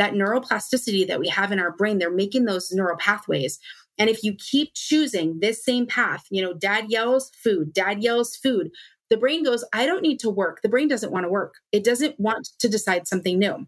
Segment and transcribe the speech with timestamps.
[0.00, 3.58] that neuroplasticity that we have in our brain, they're making those neural pathways.
[3.98, 8.34] And if you keep choosing this same path, you know, dad yells food, dad yells
[8.34, 8.70] food,
[9.10, 10.62] the brain goes, I don't need to work.
[10.62, 11.56] The brain doesn't want to work.
[11.70, 13.66] It doesn't want to decide something new.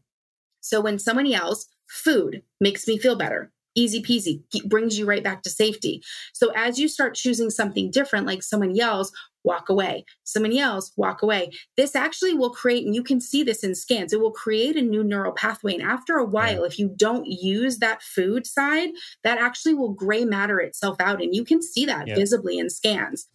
[0.62, 3.52] So when someone yells, food makes me feel better.
[3.74, 6.02] Easy peasy, brings you right back to safety.
[6.32, 9.12] So as you start choosing something different, like someone yells,
[9.44, 10.04] walk away.
[10.24, 11.50] Someone yells, walk away.
[11.76, 14.82] This actually will create, and you can see this in scans, it will create a
[14.82, 15.74] new neural pathway.
[15.74, 18.90] And after a while, if you don't use that food side,
[19.24, 21.22] that actually will gray matter itself out.
[21.22, 22.14] And you can see that yeah.
[22.14, 23.28] visibly in scans.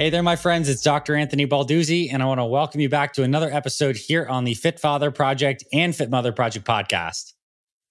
[0.00, 0.70] Hey there, my friends.
[0.70, 1.14] It's Dr.
[1.14, 4.54] Anthony Balduzzi, and I want to welcome you back to another episode here on the
[4.54, 7.34] Fit Father Project and Fit Mother Project podcast.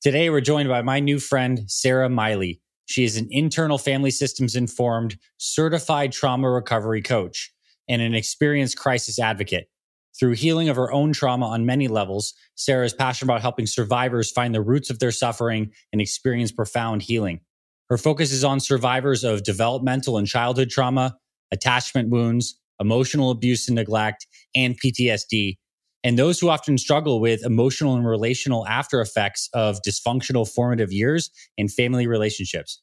[0.02, 2.62] Today, we're joined by my new friend, Sara Miley.
[2.88, 7.54] She is an internal family systems informed certified trauma recovery coach
[7.88, 9.70] and an experienced crisis advocate.
[10.20, 14.32] Through healing of her own trauma on many levels, Sara is passionate about helping survivors
[14.32, 17.42] find the roots of their suffering and experience profound healing.
[17.88, 21.16] Her focus is on survivors of developmental and childhood trauma,
[21.52, 25.58] attachment wounds, emotional abuse and neglect, and PTSD.
[26.04, 31.30] And those who often struggle with emotional and relational after effects of dysfunctional formative years
[31.58, 32.82] and family relationships.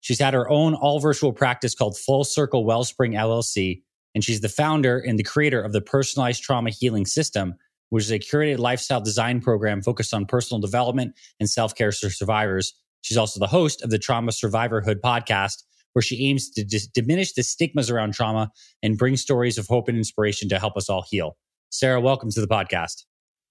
[0.00, 3.82] She's had her own all virtual practice called Full Circle Wellspring LLC,
[4.14, 7.54] and she's the founder and the creator of the Personalized Trauma Healing System,
[7.90, 12.10] which is a curated lifestyle design program focused on personal development and self care for
[12.10, 12.74] survivors.
[13.00, 15.62] She's also the host of the Trauma Survivorhood podcast,
[15.98, 18.52] where she aims to dis- diminish the stigmas around trauma
[18.84, 21.36] and bring stories of hope and inspiration to help us all heal.
[21.70, 23.02] Sara, welcome to the podcast.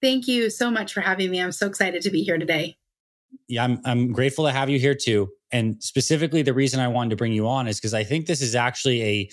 [0.01, 1.41] Thank you so much for having me.
[1.41, 2.77] I'm so excited to be here today.
[3.49, 5.27] Yeah, I'm I'm grateful to have you here too.
[5.51, 8.41] And specifically the reason I wanted to bring you on is because I think this
[8.41, 9.29] is actually a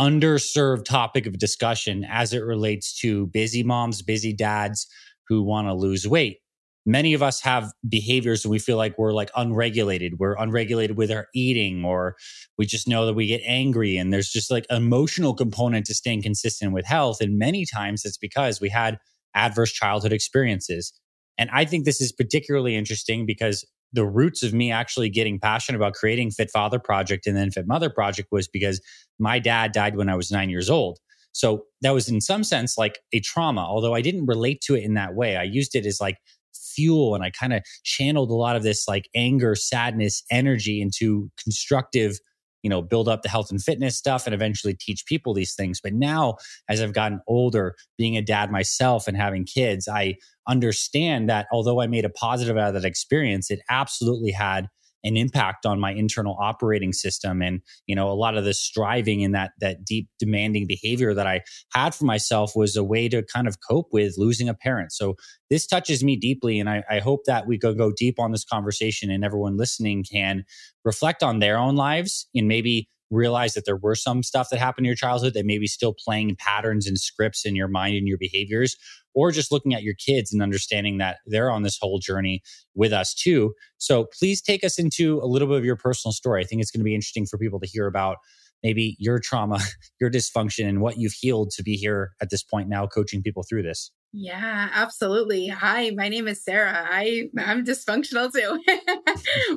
[0.00, 4.86] underserved topic of discussion as it relates to busy moms, busy dads
[5.26, 6.38] who want to lose weight
[6.86, 10.18] many of us have behaviors and we feel like we're like unregulated.
[10.18, 12.16] We're unregulated with our eating or
[12.58, 16.22] we just know that we get angry and there's just like emotional component to staying
[16.22, 17.20] consistent with health.
[17.20, 18.98] And many times it's because we had
[19.34, 20.92] adverse childhood experiences.
[21.38, 25.76] And i think this is particularly interesting because the roots of me actually getting passionate
[25.76, 28.80] about creating fit father project and then fit mother project was because
[29.18, 30.98] my dad died when i was 9 years old.
[31.32, 34.84] So that was in some sense like a trauma although i didn't relate to it
[34.84, 35.36] in that way.
[35.36, 36.18] I used it as like
[36.56, 41.30] fuel and I kind of channeled a lot of this like anger, sadness, energy into
[41.42, 42.18] constructive
[42.64, 45.82] you know, build up the health and fitness stuff and eventually teach people these things.
[45.82, 50.14] But now, as I've gotten older, being a dad myself and having kids, I
[50.48, 54.68] understand that although I made a positive out of that experience, it absolutely had
[55.04, 57.42] an impact on my internal operating system.
[57.42, 61.26] And you know a lot of the striving and that that deep demanding behavior that
[61.26, 61.42] i
[61.72, 64.92] had for myself was a way to kind of cope with losing a parent.
[64.92, 65.14] So
[65.50, 68.44] this touches me deeply and i, I hope that we go go deep on this
[68.44, 70.44] conversation and everyone listening can
[70.84, 74.86] reflect on their own lives and maybe realize that there were some stuff that happened
[74.86, 78.18] in your childhood that maybe still playing patterns and scripts in your mind and your
[78.18, 78.76] behaviors
[79.14, 82.42] or just looking at your kids and understanding that they're on this whole journey
[82.74, 83.54] with us too.
[83.78, 86.42] So please take us into a little bit of your personal story.
[86.42, 88.18] I think it's going to be interesting for people to hear about
[88.62, 89.60] maybe your trauma,
[90.00, 93.44] your dysfunction, and what you've healed to be here at this point now coaching people
[93.48, 93.90] through this.
[94.16, 95.48] Yeah, absolutely.
[95.48, 96.86] Hi, my name is Sara.
[96.88, 98.62] I I'm dysfunctional too.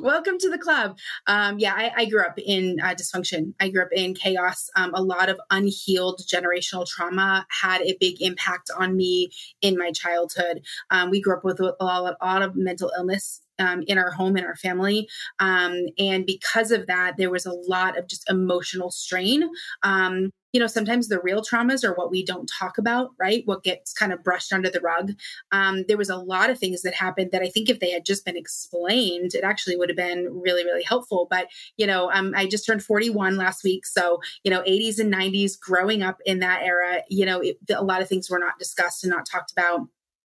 [0.02, 0.98] Welcome to the club.
[1.28, 3.54] Um, yeah, I, I, grew up in uh, dysfunction.
[3.60, 4.68] I grew up in chaos.
[4.74, 9.30] Um, a lot of unhealed generational trauma had a big impact on me
[9.62, 10.62] in my childhood.
[10.90, 14.10] Um, we grew up with a lot, a lot of mental illness um, in our
[14.10, 15.08] home, in our family.
[15.38, 19.48] Um, and because of that, there was a lot of just emotional strain.
[19.84, 23.44] Um, you know, sometimes the real traumas are what we don't talk about, right?
[23.44, 25.12] What gets kind of brushed under the rug.
[25.52, 28.04] Um, there was a lot of things that happened that I think if they had
[28.04, 31.28] just been explained, it actually would have been really, really helpful.
[31.30, 31.46] But,
[31.76, 33.86] you know, um, I just turned 41 last week.
[33.86, 37.84] So, you know, 80s and 90s, growing up in that era, you know, it, a
[37.84, 39.86] lot of things were not discussed and not talked about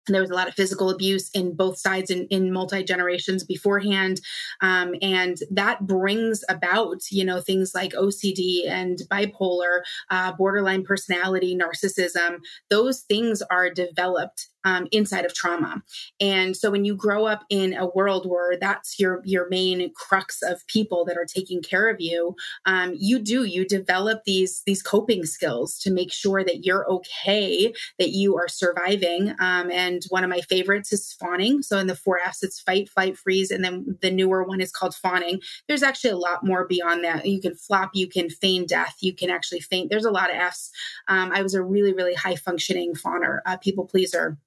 [0.09, 4.21] there was a lot of physical abuse in both sides in, in multi generations beforehand.
[4.61, 11.57] Um, and that brings about you know things like ocd and bipolar uh, borderline personality
[11.57, 12.39] narcissism.
[12.71, 15.83] Those things are developed um, inside of trauma.
[16.21, 20.43] And so when you grow up in a world where that's your your main crux
[20.43, 22.35] of people that are taking care of you,
[22.67, 27.73] um, you do you develop these these coping skills to make sure that you're okay,
[27.99, 29.35] that you are surviving.
[29.39, 31.63] Um, and one of my favorites is fawning.
[31.63, 34.73] So in the four F's, it's fight, flight, freeze, and then the newer one is
[34.73, 35.41] called fawning.
[35.69, 37.27] There's actually a lot more beyond that.
[37.27, 39.91] You can flop, you can feign death, you can actually faint.
[39.91, 40.71] There's a lot of F's.
[41.09, 44.39] Um, I was a really really high functioning fawner, uh, people pleaser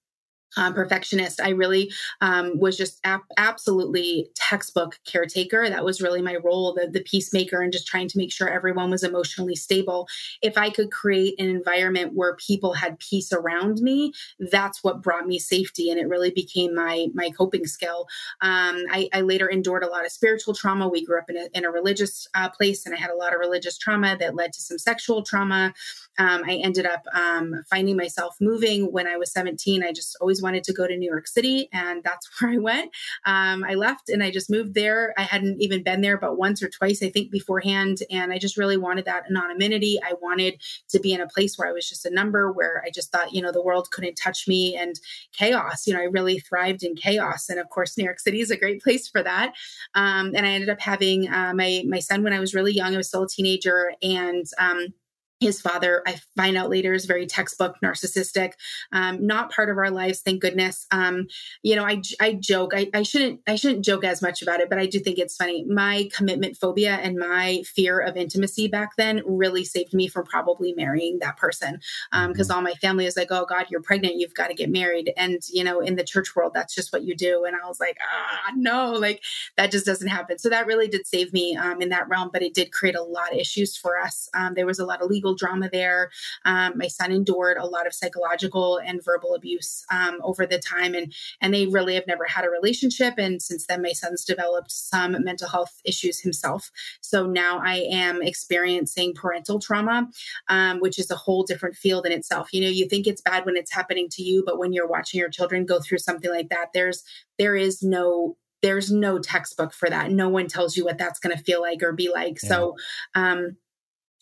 [0.58, 1.42] um, perfectionist.
[1.42, 1.92] I really
[2.22, 5.70] um, was just ap- absolutely textbook caretaker.
[5.70, 8.90] That was really my role, the, the peacemaker, and just trying to make sure everyone
[8.90, 10.08] was emotionally stable.
[10.42, 15.28] If I could create an environment where people had peace around me, that's what brought
[15.28, 18.08] me safety, and it really became my my coping skill.
[18.42, 20.88] Um, I, I, later endured a lot of spiritual trauma.
[20.88, 23.34] We grew up in a, in a religious uh, place, and I had a lot
[23.34, 25.74] of religious trauma that led to some sexual trauma.
[26.18, 29.84] Um, I ended up um, finding myself moving when I was 17.
[29.84, 32.92] I just always wanted to go to New York City, and that's where I went.
[33.26, 35.14] Um, I left and I just moved there.
[35.18, 38.00] I hadn't even been there but once or twice, I think, beforehand.
[38.12, 40.00] And I just really wanted that anonymity.
[40.04, 42.92] I wanted to be in a place where I was just a number, where I
[42.92, 45.00] just thought, you know, the world couldn't touch me and
[45.32, 45.88] chaos.
[45.88, 47.50] You know, I really thrived in chaos.
[47.50, 49.54] And of course, New York City is a great place for that.
[49.96, 52.94] Um, and I ended up having uh, my, my son when I was really young.
[52.94, 53.94] I was still a teenager.
[54.04, 54.94] And, um,
[55.40, 58.54] his father i find out later is very textbook narcissistic
[58.92, 60.88] um, not part of our lives thank goodness.
[60.92, 61.28] Um,
[61.64, 64.70] you know i, I joke I, I shouldn't i shouldn't joke as much about it
[64.70, 65.66] but i do think it's funny.
[65.66, 70.74] My commitment phobia and my fear of intimacy back then really saved me from probably
[70.74, 71.80] marrying that person.
[72.28, 74.70] Because um, all my family is like oh god you're pregnant you've got to get
[74.70, 75.14] married.
[75.18, 77.46] And you know in the church world that's just what you do.
[77.46, 79.24] And i was like ah no like
[79.58, 80.40] that just doesn't happen.
[80.40, 83.04] So that really did save me um, in that realm but it did create a
[83.04, 84.30] lot of issues for us.
[84.34, 86.12] Um, there was a lot of legal legal drama there.
[86.46, 90.94] Um, my son endured a lot of psychological and verbal abuse um, over the time,
[90.94, 93.16] and and they really have never had a relationship.
[93.18, 96.72] And since then, my son's developed some mental health issues himself.
[97.02, 100.10] So now I am experiencing parental trauma,
[100.48, 102.54] um, which is a whole different field in itself.
[102.54, 105.20] You know, you think it's bad when it's happening to you, but when you're watching
[105.20, 107.04] your children go through something like that, there's
[107.38, 110.10] there is no there's no textbook for that.
[110.12, 112.40] No one tells you what that's going to feel like or be like.
[112.42, 112.50] Yeah.
[112.50, 112.76] So,
[113.14, 113.58] um,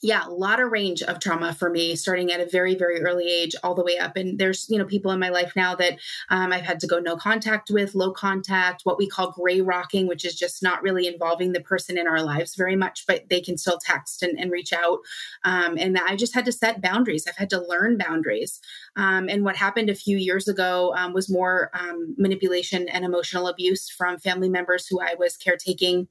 [0.03, 3.29] yeah, a lot of range of trauma for me, starting at a very, very early
[3.29, 4.17] age, all the way up.
[4.17, 5.97] And there's, you know, people in my life now that
[6.29, 10.05] um, I've had to go no contact with, low contact, what we call gray rocking,
[10.07, 13.39] which is just not really involving the person in our lives very much, but they
[13.39, 14.99] can still text and, and reach out.
[15.45, 17.25] Um, and I just had to set boundaries.
[17.25, 18.59] I've had to learn boundaries.
[18.97, 23.47] Um, and what happened a few years ago um, was more um, manipulation and emotional
[23.47, 26.09] abuse from family members who I was caretaking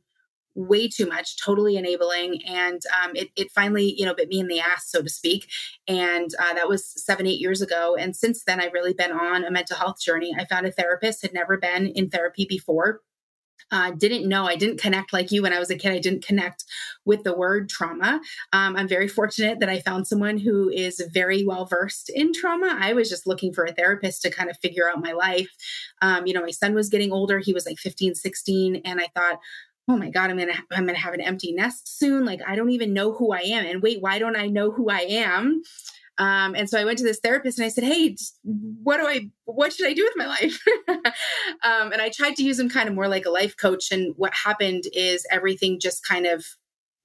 [0.55, 2.43] way too much, totally enabling.
[2.47, 5.49] And um, it, it finally, you know, bit me in the ass, so to speak.
[5.89, 7.97] And uh, that was seven, eight years ago.
[7.97, 10.35] And since then, I've really been on a mental health journey.
[10.39, 13.01] I found a therapist, had never been in therapy before.
[13.71, 15.93] Uh, didn't know I didn't connect like you when I was a kid.
[15.93, 16.65] I didn't connect
[17.05, 18.21] with the word trauma.
[18.53, 22.77] Um, I'm very fortunate that I found someone who is very well versed in trauma.
[22.79, 25.51] I was just looking for a therapist to kind of figure out my life.
[26.03, 27.39] Um, you know, my son was getting older.
[27.39, 28.83] He was like 15, 16.
[28.85, 29.39] And I thought,
[29.93, 32.71] oh my god i'm gonna i'm gonna have an empty nest soon like i don't
[32.71, 35.63] even know who i am and wait why don't i know who i am
[36.19, 39.31] um, and so I went to this therapist and I said, Hey, what do I,
[39.45, 40.63] what should I do with my life?
[40.89, 43.91] um, and I tried to use him kind of more like a life coach.
[43.91, 46.45] And what happened is everything just kind of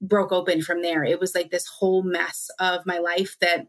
[0.01, 1.03] broke open from there.
[1.03, 3.67] It was like this whole mess of my life that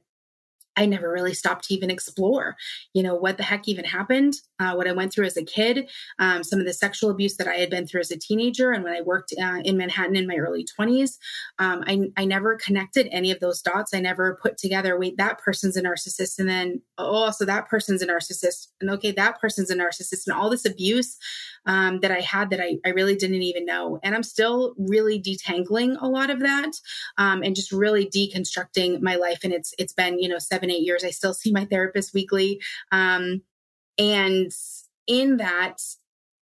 [0.79, 2.57] I never really stopped to even explore,
[2.95, 5.91] you know, what the heck even happened, uh, what I went through as a kid,
[6.21, 8.85] um, some of the sexual abuse that I had been through as a teenager, and
[8.85, 11.19] when I worked uh, in Manhattan in my early 20s.
[11.59, 13.93] Um, I, I never connected any of those dots.
[13.93, 18.01] I never put together, wait, that person's a narcissist, and then, oh, so that person's
[18.01, 21.17] a narcissist, and okay, that person's a narcissist, and all this abuse
[21.67, 23.99] um, that I had that I, I really didn't even know.
[24.03, 26.73] And I'm still really detangling a lot of that
[27.17, 29.41] um, and just really deconstructing my life.
[29.45, 31.05] And it's it's been you know seven eight years.
[31.05, 32.61] I still see my therapist weekly,
[32.93, 33.43] um,
[33.99, 34.53] and
[35.07, 35.79] in that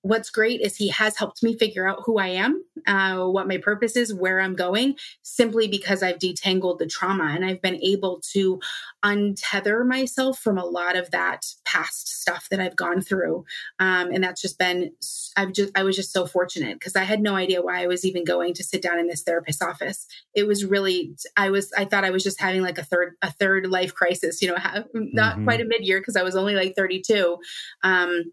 [0.07, 3.59] what's great is he has helped me figure out who I am, uh, what my
[3.59, 8.21] purpose is, where I'm going, simply because I've detangled the trauma and I've been able
[8.33, 8.61] to
[9.05, 13.45] untether myself from a lot of that past stuff that I've gone through.
[13.81, 14.93] Um, and that's just been,
[15.37, 18.05] I've just, I was just so fortunate because I had no idea why I was
[18.05, 20.07] even going to sit down in this therapist's office.
[20.35, 23.33] It was really, I was, I thought I was just having like a third, a
[23.33, 24.57] third life crisis, you know,
[24.95, 25.45] not mm-hmm.
[25.45, 27.39] quite a mid year because I was only like 32.
[27.83, 28.33] Um,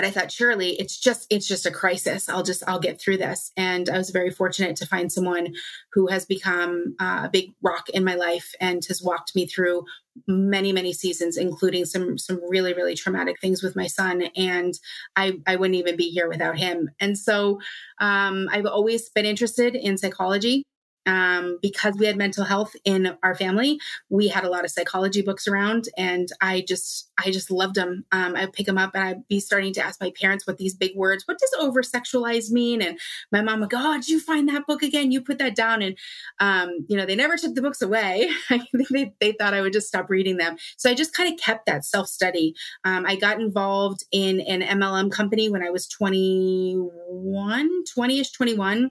[0.00, 2.30] but I thought surely it's just it's just a crisis.
[2.30, 3.52] I'll just I'll get through this.
[3.54, 5.52] And I was very fortunate to find someone
[5.92, 9.84] who has become uh, a big rock in my life and has walked me through
[10.26, 14.74] many many seasons including some some really really traumatic things with my son and
[15.14, 17.60] i i wouldn't even be here without him and so
[18.00, 20.64] um, i've always been interested in psychology
[21.06, 23.78] um, because we had mental health in our family
[24.08, 28.04] we had a lot of psychology books around and i just i just loved them
[28.12, 30.74] um, i'd pick them up and i'd be starting to ask my parents what these
[30.74, 32.82] big words what does over sexualize mean?
[32.82, 32.98] And
[33.30, 35.12] my mom would go oh did you find that book again?
[35.12, 35.82] You put that down.
[35.82, 35.96] And
[36.40, 38.30] um, you know they never took the books away.
[38.90, 40.56] They, they thought i would just stop reading them.
[40.76, 42.54] So i just kind of kept that self-study.
[42.84, 48.90] Um, i got involved in an mlm company when i was 21 20ish 21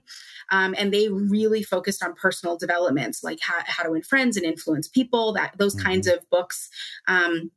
[0.52, 4.46] um, and they really focused on personal developments like how, how to win friends and
[4.46, 5.86] influence people that those mm-hmm.
[5.86, 6.68] kinds of books
[7.08, 7.50] um,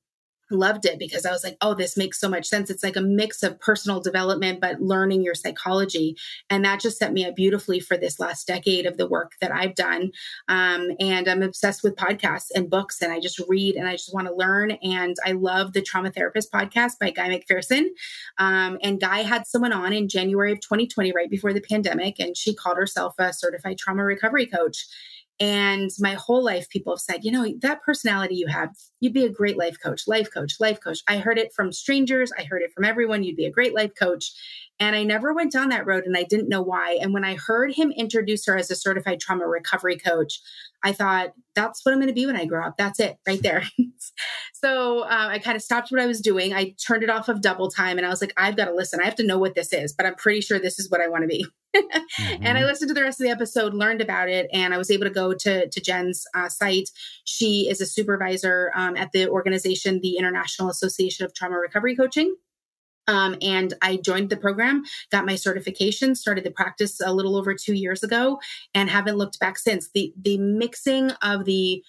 [0.51, 2.69] loved it because I was like, oh, this makes so much sense.
[2.69, 6.17] It's like a mix of personal development, but learning your psychology.
[6.49, 9.51] And that just set me up beautifully for this last decade of the work that
[9.51, 10.11] I've done.
[10.47, 14.13] Um, and I'm obsessed with podcasts and books, and I just read and I just
[14.13, 14.71] want to learn.
[14.71, 17.93] And I love the Trauma Therapist podcast by Guy Macpherson.
[18.37, 22.35] Um, and Guy had someone on in January of 2020, right before the pandemic, and
[22.37, 24.85] she called herself a certified trauma recovery coach.
[25.39, 29.25] And my whole life, people have said, you know, that personality you have, you'd be
[29.25, 30.99] a great life coach, life coach, life coach.
[31.07, 32.31] I heard it from strangers.
[32.37, 33.23] I heard it from everyone.
[33.23, 34.31] You'd be a great life coach.
[34.79, 36.99] And I never went down that road and I didn't know why.
[37.01, 40.39] And when I heard him introduce her as a certified trauma recovery coach,
[40.83, 42.77] I thought, that's what I'm going to be when I grow up.
[42.77, 43.63] That's it right there.
[44.53, 46.53] so uh, I kind of stopped what I was doing.
[46.53, 48.99] I turned it off of double time and I was like, I've got to listen.
[48.99, 51.07] I have to know what this is, but I'm pretty sure this is what I
[51.07, 51.45] want to be.
[51.75, 52.43] mm-hmm.
[52.43, 54.91] And I listened to the rest of the episode, learned about it, and I was
[54.91, 56.89] able to go to, to Jen's uh, site.
[57.25, 62.35] She is a supervisor um, at the organization, the International Association of Trauma Recovery Coaching.
[63.07, 67.53] Um, and I joined the program, got my certification, started the practice a little over
[67.53, 68.39] two years ago,
[68.73, 69.89] and haven't looked back since.
[69.93, 71.83] The the mixing of the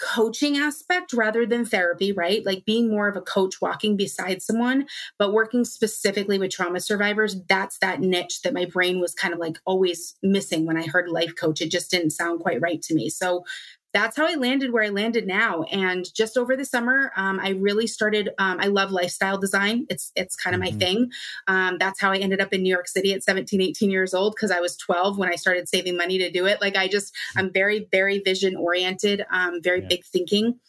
[0.00, 2.44] coaching aspect rather than therapy, right?
[2.44, 4.86] Like being more of a coach walking beside someone,
[5.18, 9.40] but working specifically with trauma survivors, that's that niche that my brain was kind of
[9.40, 11.60] like always missing when I heard life coach.
[11.60, 13.10] It just didn't sound quite right to me.
[13.10, 13.44] So
[13.92, 15.62] that's how I landed where I landed now.
[15.64, 18.30] And just over the summer, um, I really started.
[18.38, 19.86] Um, I love lifestyle design.
[19.88, 20.78] It's it's kind of my mm-hmm.
[20.78, 21.10] thing.
[21.48, 24.34] Um, that's how I ended up in New York City at 17, 18 years old
[24.34, 26.60] because I was 12 when I started saving money to do it.
[26.60, 29.88] Like I just, I'm very, very vision oriented, um, very yeah.
[29.88, 30.60] big thinking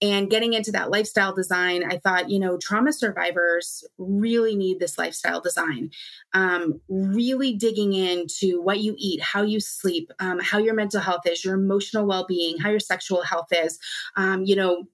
[0.00, 4.98] and getting into that lifestyle design i thought you know trauma survivors really need this
[4.98, 5.90] lifestyle design.
[6.32, 11.26] Um, really digging into what you eat how you sleep um, how your mental health
[11.26, 13.78] is your emotional well-being how your sexual health is.
[14.16, 14.84] Um, you know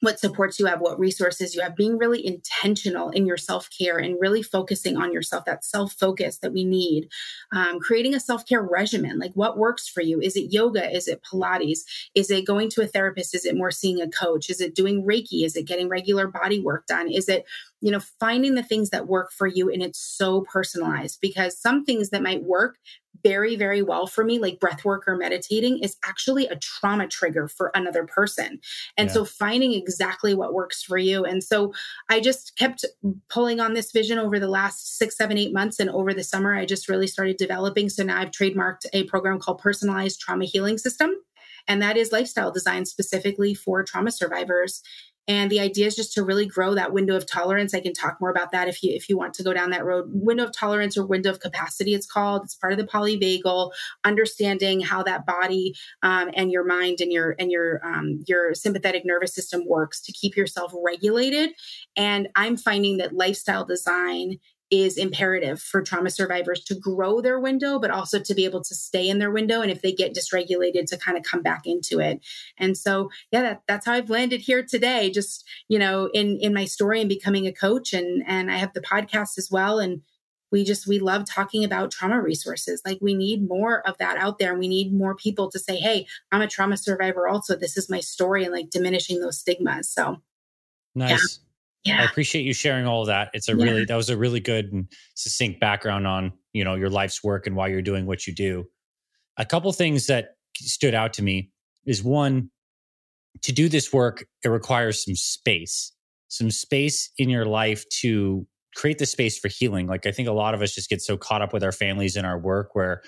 [0.00, 3.98] what supports you have, what resources you have, being really intentional in your self care
[3.98, 7.08] and really focusing on yourself, that self focus that we need.
[7.52, 10.20] Um, creating a self care regimen, like what works for you.
[10.20, 10.94] Is it yoga?
[10.94, 11.80] Is it Pilates?
[12.14, 13.34] Is it going to a therapist?
[13.34, 14.50] Is it more seeing a coach?
[14.50, 15.44] Is it doing Reiki?
[15.44, 17.10] Is it getting regular body work done?
[17.10, 17.46] Is it
[17.84, 21.84] you know, finding the things that work for you and it's so personalized because some
[21.84, 22.78] things that might work
[23.24, 27.48] very, very well for me, like breath work or meditating, is actually a trauma trigger
[27.48, 28.60] for another person.
[28.96, 29.14] And yeah.
[29.14, 31.24] so finding exactly what works for you.
[31.24, 31.72] And so
[32.08, 32.84] I just kept
[33.28, 35.80] pulling on this vision over the last six, seven, eight months.
[35.80, 37.88] And over the summer, I just really started developing.
[37.88, 41.14] So now I've trademarked a program called Personalized Trauma Healing System.
[41.66, 44.82] And that is lifestyle design specifically for trauma survivors.
[45.26, 47.72] And the idea is just to really grow that window of tolerance.
[47.72, 49.84] I can talk more about that if you if you want to go down that
[49.84, 50.10] road.
[50.12, 52.42] Window of tolerance or window of capacity, it's called.
[52.44, 53.72] It's part of the polyvagal.
[54.04, 59.04] Understanding how that body um, and your mind and your and your um, your sympathetic
[59.06, 61.50] nervous system works to keep yourself regulated.
[61.96, 64.38] And I'm finding that lifestyle design
[64.82, 68.74] is imperative for trauma survivors to grow their window, but also to be able to
[68.74, 69.60] stay in their window.
[69.60, 72.20] And if they get dysregulated, to kind of come back into it.
[72.58, 75.10] And so, yeah, that, that's how I've landed here today.
[75.10, 78.72] Just you know, in in my story and becoming a coach, and and I have
[78.72, 79.78] the podcast as well.
[79.78, 80.02] And
[80.54, 82.80] we just we love talking about trauma resources.
[82.84, 85.76] Like we need more of that out there, and we need more people to say,
[85.76, 87.26] "Hey, I'm a trauma survivor.
[87.26, 89.88] Also, this is my story," and like diminishing those stigmas.
[89.88, 90.22] So,
[90.94, 91.10] nice.
[91.10, 91.43] Yeah.
[91.84, 92.00] Yeah.
[92.00, 93.30] I appreciate you sharing all of that.
[93.34, 93.64] It's a yeah.
[93.64, 97.46] really that was a really good and succinct background on, you know, your life's work
[97.46, 98.64] and why you're doing what you do.
[99.36, 101.50] A couple things that stood out to me
[101.86, 102.50] is one
[103.42, 105.92] to do this work it requires some space.
[106.28, 109.86] Some space in your life to create the space for healing.
[109.86, 112.16] Like I think a lot of us just get so caught up with our families
[112.16, 113.02] and our work where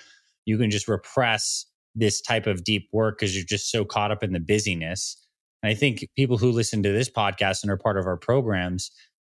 [0.45, 1.65] you can just repress
[1.95, 5.17] this type of deep work because you're just so caught up in the busyness
[5.63, 8.91] and I think people who listen to this podcast and are part of our programs,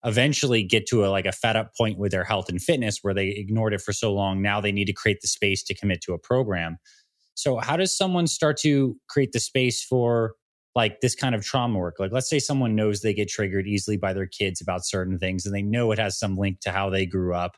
[0.06, 3.14] eventually get to a like a fed up point with their health and fitness where
[3.14, 4.42] they ignored it for so long.
[4.42, 6.78] Now they need to create the space to commit to a program.
[7.36, 10.36] So how does someone start to create the space for
[10.76, 11.96] like this kind of trauma work?
[12.00, 15.46] Like let's say someone knows they get triggered easily by their kids about certain things
[15.46, 17.58] and they know it has some link to how they grew up.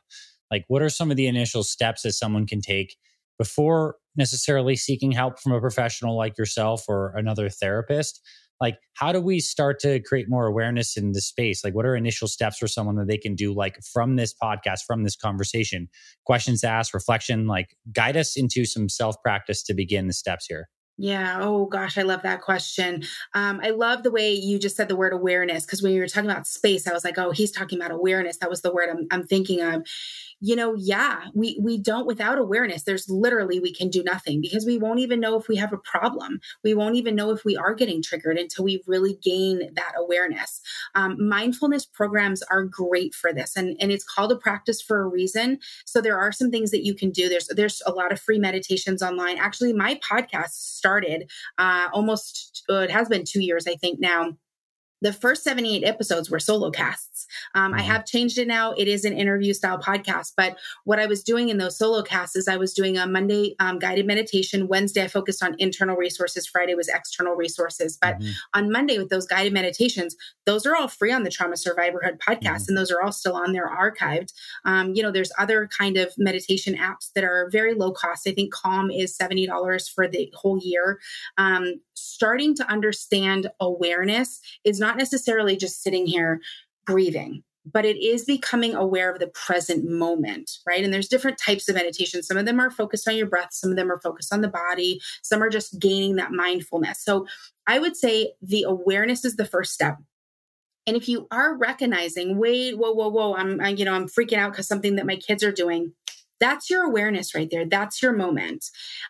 [0.50, 2.96] Like what are some of the initial steps that someone can take
[3.38, 8.20] before necessarily seeking help from a professional like yourself or another therapist
[8.62, 11.64] like how do we start to create more awareness in the space?
[11.64, 14.84] Like what are initial steps for someone that they can do like from this podcast
[14.86, 15.88] from this conversation?
[16.24, 20.68] Questions asked reflection like guide us into some self practice to begin the steps here
[20.98, 21.38] yeah.
[21.40, 23.02] Oh gosh, I love that question.
[23.34, 26.06] Um, I love the way you just said the word awareness because when you were
[26.06, 28.36] talking about space, I was like, oh, he's talking about awareness.
[28.38, 29.84] That was the word I'm, I'm thinking of
[30.44, 34.66] you know, yeah, we we don't without awareness, there's literally we can do nothing because
[34.66, 36.40] we won't even know if we have a problem.
[36.64, 40.60] We won't even know if we are getting triggered until we really gain that awareness.
[40.96, 45.06] Um, mindfulness programs are great for this, and and it's called a practice for a
[45.06, 45.60] reason.
[45.86, 47.28] So there are some things that you can do.
[47.28, 49.38] There's there's a lot of free meditations online.
[49.38, 54.36] Actually, my podcast started uh, almost uh, it has been two years, I think now
[55.02, 57.26] the first 78 episodes were solo casts.
[57.54, 57.86] Um, I mm-hmm.
[57.88, 58.72] have changed it now.
[58.72, 60.32] It is an interview style podcast.
[60.36, 63.56] But what I was doing in those solo casts is I was doing a Monday
[63.58, 64.68] um, guided meditation.
[64.68, 66.46] Wednesday, I focused on internal resources.
[66.46, 67.98] Friday was external resources.
[68.00, 68.30] But mm-hmm.
[68.54, 70.16] on Monday, with those guided meditations,
[70.46, 72.42] those are all free on the Trauma Survivorhood podcast.
[72.42, 72.68] Mm-hmm.
[72.68, 74.32] And those are all still on there archived.
[74.64, 78.28] Um, you know, there's other kind of meditation apps that are very low cost.
[78.28, 81.00] I think Calm is $70 for the whole year.
[81.38, 86.40] Um, starting to understand awareness is not necessarily just sitting here
[86.84, 90.82] breathing but it is becoming aware of the present moment, right?
[90.82, 92.22] And there's different types of meditation.
[92.22, 94.48] Some of them are focused on your breath, some of them are focused on the
[94.48, 97.04] body, some are just gaining that mindfulness.
[97.04, 97.26] So
[97.66, 99.98] I would say the awareness is the first step.
[100.86, 104.38] And if you are recognizing, wait, whoa, whoa, whoa, I'm, I, you know, I'm freaking
[104.38, 105.92] out because something that my kids are doing,
[106.40, 108.64] that's your awareness right there that's your moment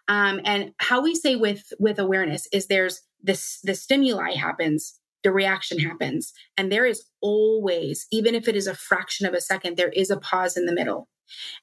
[0.07, 5.33] um, and how we say with with awareness is there's this the stimuli happens the
[5.33, 9.77] reaction happens and there is always even if it is a fraction of a second
[9.77, 11.09] there is a pause in the middle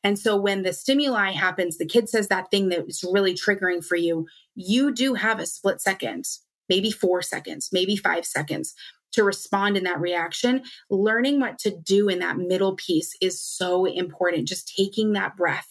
[0.04, 3.84] and so when the stimuli happens the kid says that thing that is really triggering
[3.84, 6.26] for you you do have a split second
[6.70, 8.74] maybe four seconds maybe five seconds
[9.12, 13.86] to respond in that reaction, learning what to do in that middle piece is so
[13.86, 14.48] important.
[14.48, 15.68] Just taking that breath.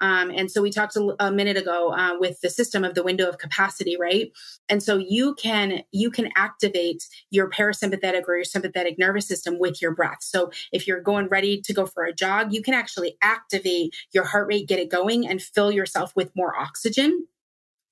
[0.00, 3.02] Um, and so we talked a, a minute ago uh, with the system of the
[3.02, 4.32] window of capacity, right?
[4.68, 9.80] And so you can you can activate your parasympathetic or your sympathetic nervous system with
[9.82, 10.18] your breath.
[10.20, 14.24] So if you're going ready to go for a jog, you can actually activate your
[14.24, 17.26] heart rate, get it going, and fill yourself with more oxygen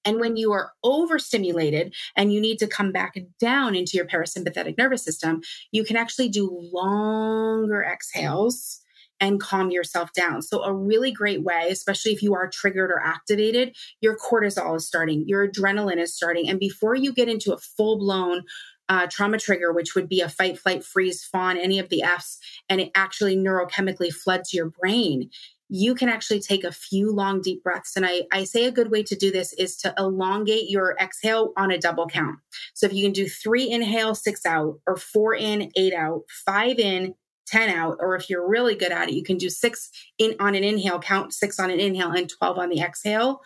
[0.04, 4.78] and when you are overstimulated and you need to come back down into your parasympathetic
[4.78, 8.80] nervous system, you can actually do longer exhales
[9.20, 10.42] and calm yourself down.
[10.42, 14.86] So, a really great way, especially if you are triggered or activated, your cortisol is
[14.86, 16.48] starting, your adrenaline is starting.
[16.48, 18.42] And before you get into a full blown
[18.88, 22.38] uh, trauma trigger, which would be a fight, flight, freeze, fawn, any of the F's,
[22.68, 25.30] and it actually neurochemically floods your brain
[25.70, 27.96] you can actually take a few long deep breaths.
[27.96, 31.52] And I, I say a good way to do this is to elongate your exhale
[31.56, 32.38] on a double count.
[32.74, 36.80] So if you can do three inhale, six out, or four in, eight out, five
[36.80, 37.14] in,
[37.50, 40.54] 10 out, or if you're really good at it, you can do six in on
[40.54, 43.40] an inhale, count six on an inhale and 12 on the exhale.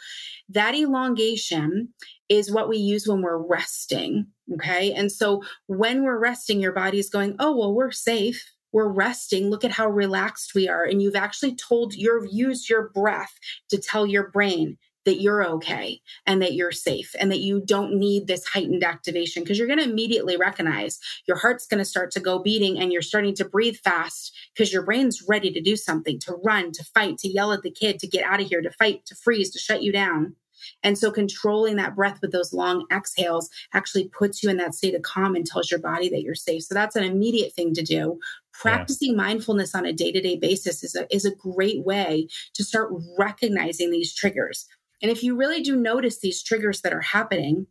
[0.48, 1.94] That elongation
[2.28, 4.26] is what we use when we're resting.
[4.54, 4.92] Okay.
[4.92, 9.50] And so when we're resting, your body is going, oh, well, we're safe we're resting.
[9.50, 10.82] Look at how relaxed we are.
[10.82, 13.32] And you've actually told, you've used your breath
[13.70, 17.94] to tell your brain that you're okay and that you're safe and that you don't
[17.94, 22.10] need this heightened activation because you're going to immediately recognize your heart's going to start
[22.12, 25.76] to go beating and you're starting to breathe fast because your brain's ready to do
[25.76, 28.62] something, to run, to fight, to yell at the kid, to get out of here,
[28.62, 30.36] to fight, to freeze, to shut you down.
[30.82, 34.94] And so controlling that breath with those long exhales actually puts you in that state
[34.94, 36.64] of calm and tells your body that you're safe.
[36.64, 38.18] So that's an immediate thing to do.
[38.52, 39.16] Practicing yeah.
[39.16, 44.14] mindfulness on a day-to-day basis is a, is a great way to start recognizing these
[44.14, 44.66] triggers.
[45.02, 47.66] And if you really do notice these triggers that are happening,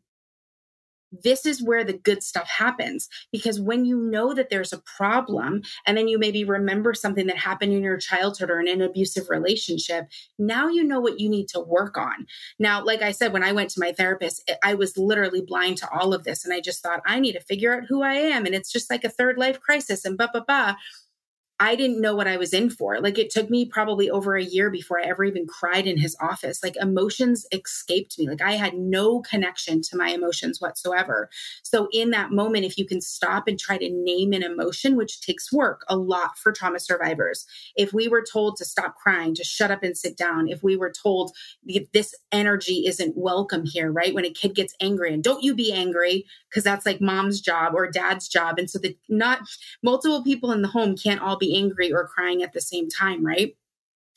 [1.24, 3.08] this is where the good stuff happens.
[3.32, 7.38] Because when you know that there's a problem and then you maybe remember something that
[7.38, 10.08] happened in your childhood or in an abusive relationship
[10.40, 12.26] now you know what you need to work on.
[12.58, 15.78] Now like i said when i went to my therapist eh, i was literally blind
[15.78, 18.14] to all of this and i just thought i need to figure out who i
[18.14, 20.76] am and it's just like a third life crisis and blah blah blah
[21.64, 23.00] I didn't know what I was in for.
[23.00, 26.14] Like it took me probably over a year before I ever even cried in his
[26.20, 26.62] office.
[26.62, 28.28] Like emotions escaped me.
[28.28, 31.30] Like I had no connection to my emotions whatsoever.
[31.62, 35.22] So in that moment, if you can stop and try to name an emotion, which
[35.22, 37.46] takes work a lot for trauma survivors,
[37.78, 40.76] if we were told to stop crying, to shut up and sit down, if we
[40.76, 41.32] were told
[41.94, 44.14] this energy isn't welcome here, right?
[44.14, 47.74] When a kid gets angry and don't you be angry, because that's like mom's job
[47.74, 48.60] or dad's job.
[48.60, 49.40] And so the not
[49.82, 53.26] multiple people in the home can't all be angry or crying at the same time,
[53.26, 53.56] right?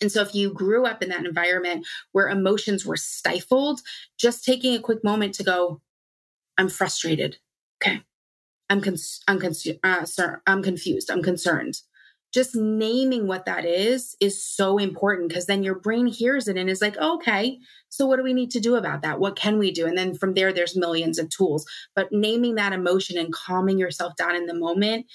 [0.01, 3.81] And so, if you grew up in that environment where emotions were stifled,
[4.19, 5.81] just taking a quick moment to go,
[6.59, 7.39] I'm frustrated.
[7.83, 8.03] Okay.
[8.69, 11.11] I'm, cons- I'm, cons- uh, sir, I'm confused.
[11.11, 11.81] I'm concerned.
[12.35, 16.69] Just naming what that is is so important because then your brain hears it and
[16.69, 19.21] is like, okay, so what do we need to do about that?
[19.21, 19.87] What can we do?
[19.87, 21.65] And then from there, there's millions of tools.
[21.95, 25.07] But naming that emotion and calming yourself down in the moment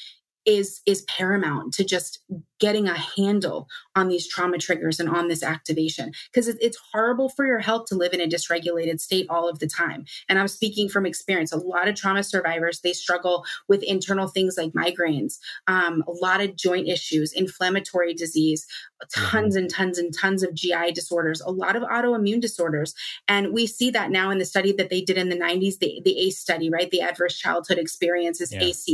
[0.45, 2.19] is is paramount to just
[2.61, 6.13] getting a handle on these trauma triggers and on this activation.
[6.31, 9.67] Because it's horrible for your health to live in a dysregulated state all of the
[9.67, 10.05] time.
[10.29, 11.51] And i'm speaking from experience.
[11.51, 16.39] A lot of trauma survivors they struggle with internal things like migraines um, a lot
[16.39, 18.67] of joint issues inflammatory disease
[19.13, 19.63] tons mm-hmm.
[19.63, 22.93] and tons and tons of gi disorders a lot of autoimmune disorders.
[23.27, 26.01] And we see that now in the study that they did in the 90s the,
[26.05, 26.91] the ace study right?
[26.91, 28.61] The adverse childhood experiences yeah.
[28.61, 28.87] ace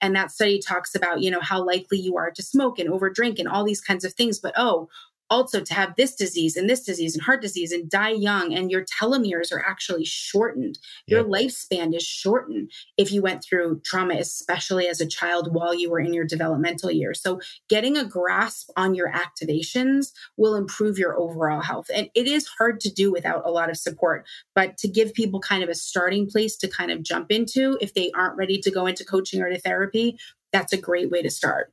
[0.00, 3.10] and that study talks about you know how likely you are to smoke and over
[3.10, 4.38] drink and all these kinds of things.
[4.38, 4.88] But oh,
[5.32, 8.70] also to have this disease and this disease and heart disease and die young and
[8.70, 10.78] your telomeres are actually shortened.
[11.06, 15.90] Your lifespan is shortened if you went through trauma especially as a child while you
[15.90, 17.22] were in your developmental years.
[17.22, 21.86] So getting a grasp on your activations will improve your overall health.
[21.94, 25.40] And it is hard to do without a lot of support but to give people
[25.40, 28.70] kind of a starting place to kind of jump into if they aren't ready to
[28.70, 30.18] go into coaching or to therapy
[30.52, 31.72] that's a great way to start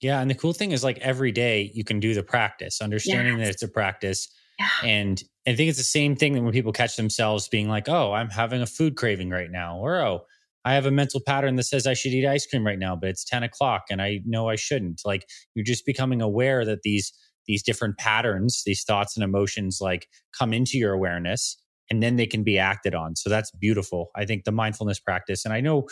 [0.00, 0.20] yeah.
[0.20, 3.46] And the cool thing is like every day you can do the practice, understanding yes.
[3.46, 4.28] that it's a practice.
[4.58, 4.68] Yeah.
[4.84, 8.12] And I think it's the same thing that when people catch themselves being like, oh,
[8.12, 9.78] I'm having a food craving right now.
[9.78, 10.20] Or, oh,
[10.64, 13.08] I have a mental pattern that says I should eat ice cream right now, but
[13.08, 15.00] it's 10 o'clock and I know I shouldn't.
[15.04, 17.12] Like you're just becoming aware that these
[17.46, 20.06] these different patterns, these thoughts and emotions like
[20.38, 21.56] come into your awareness
[21.90, 23.16] and then they can be acted on.
[23.16, 24.10] So that's beautiful.
[24.14, 25.44] I think the mindfulness practice.
[25.44, 25.88] And I know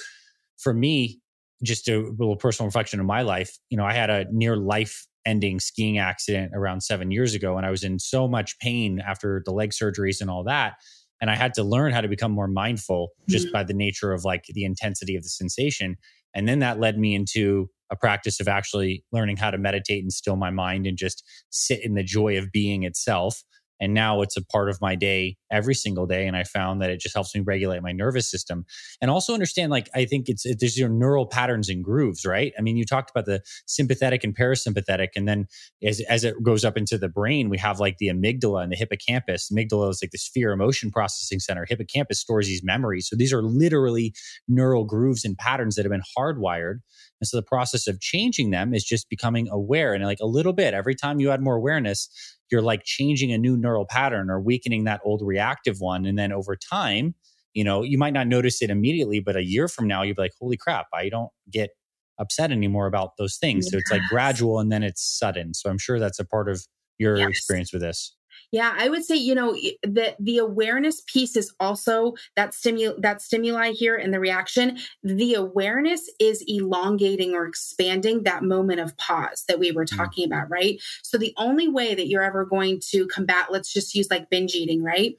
[0.58, 1.20] for me,
[1.62, 5.06] just a little personal reflection of my life, you know, I had a near life
[5.26, 9.42] ending skiing accident around seven years ago, and I was in so much pain after
[9.44, 10.74] the leg surgeries and all that.
[11.20, 13.52] And I had to learn how to become more mindful just mm-hmm.
[13.52, 15.96] by the nature of like the intensity of the sensation.
[16.34, 20.12] And then that led me into a practice of actually learning how to meditate and
[20.12, 23.42] still my mind and just sit in the joy of being itself
[23.80, 26.26] and now it's a part of my day every single day.
[26.26, 28.64] And I found that it just helps me regulate my nervous system
[29.00, 32.52] and also understand, like, I think it's, it, there's your neural patterns and grooves, right?
[32.58, 35.08] I mean, you talked about the sympathetic and parasympathetic.
[35.16, 35.46] And then
[35.82, 38.76] as, as it goes up into the brain, we have like the amygdala and the
[38.76, 39.50] hippocampus.
[39.52, 41.66] Amygdala is like this fear emotion processing center.
[41.68, 43.08] Hippocampus stores these memories.
[43.08, 44.14] So these are literally
[44.48, 46.80] neural grooves and patterns that have been hardwired.
[47.20, 50.52] And so the process of changing them is just becoming aware and like a little
[50.52, 52.08] bit every time you add more awareness,
[52.50, 56.06] you're like changing a new neural pattern or weakening that old reactive one.
[56.06, 57.14] And then over time,
[57.54, 60.22] you know, you might not notice it immediately, but a year from now, you'd be
[60.22, 61.70] like, holy crap, I don't get
[62.18, 63.66] upset anymore about those things.
[63.66, 63.72] Yes.
[63.72, 65.54] So it's like gradual and then it's sudden.
[65.54, 66.66] So I'm sure that's a part of
[66.98, 67.28] your yes.
[67.28, 68.14] experience with this.
[68.50, 73.20] Yeah, I would say you know that the awareness piece is also that stimul that
[73.20, 74.78] stimuli here and the reaction.
[75.02, 79.96] The awareness is elongating or expanding that moment of pause that we were mm.
[79.96, 80.32] talking mm-hmm.
[80.32, 80.80] about, right?
[81.02, 84.54] So the only way that you're ever going to combat, let's just use like binge
[84.54, 85.14] eating, right?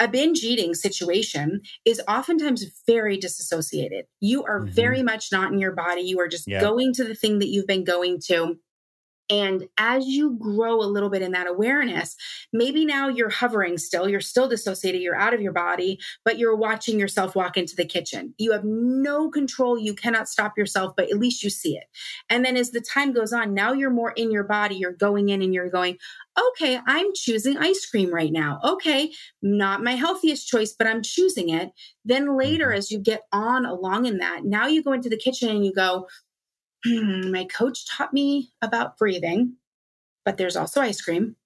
[0.00, 4.06] a binge eating situation is oftentimes very disassociated.
[4.20, 4.72] You are mm-hmm.
[4.72, 6.00] very much not in your body.
[6.00, 6.60] You are just yeah.
[6.60, 8.56] going to the thing that you've been going to.
[9.30, 12.16] And as you grow a little bit in that awareness,
[12.52, 16.56] maybe now you're hovering still, you're still dissociated, you're out of your body, but you're
[16.56, 18.34] watching yourself walk into the kitchen.
[18.38, 19.78] You have no control.
[19.78, 21.84] You cannot stop yourself, but at least you see it.
[22.28, 24.74] And then as the time goes on, now you're more in your body.
[24.74, 25.96] You're going in and you're going,
[26.38, 28.60] okay, I'm choosing ice cream right now.
[28.64, 29.12] Okay,
[29.42, 31.70] not my healthiest choice, but I'm choosing it.
[32.04, 32.78] Then later, mm-hmm.
[32.78, 35.72] as you get on along in that, now you go into the kitchen and you
[35.72, 36.06] go,
[36.86, 37.30] Mm-hmm.
[37.30, 39.56] my coach taught me about breathing,
[40.24, 41.36] but there's also ice cream.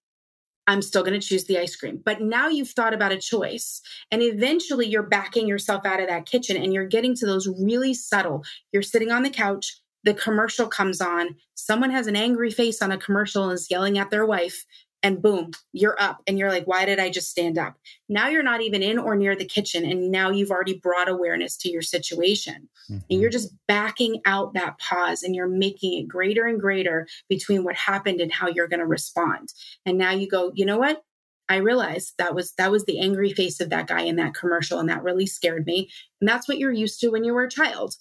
[0.66, 2.00] I'm still going to choose the ice cream.
[2.04, 6.26] But now you've thought about a choice and eventually you're backing yourself out of that
[6.26, 8.44] kitchen and you're getting to those really subtle.
[8.72, 12.92] You're sitting on the couch, the commercial comes on, someone has an angry face on
[12.92, 14.64] a commercial and is yelling at their wife
[15.04, 17.74] and boom, you're up and you're like, why did I just stand up?
[18.08, 19.84] Now you're not even in or near the kitchen.
[19.84, 22.70] And now you've already brought awareness to your situation.
[22.90, 23.00] Mm-hmm.
[23.10, 27.64] And you're just backing out that pause and you're making it greater and greater between
[27.64, 29.52] what happened and how you're going to respond.
[29.84, 31.02] And now you go, you know what?
[31.50, 34.78] I realized that was that was the angry face of that guy in that commercial
[34.78, 35.90] and that really scared me.
[36.22, 37.96] And that's what you're used to when you were a child.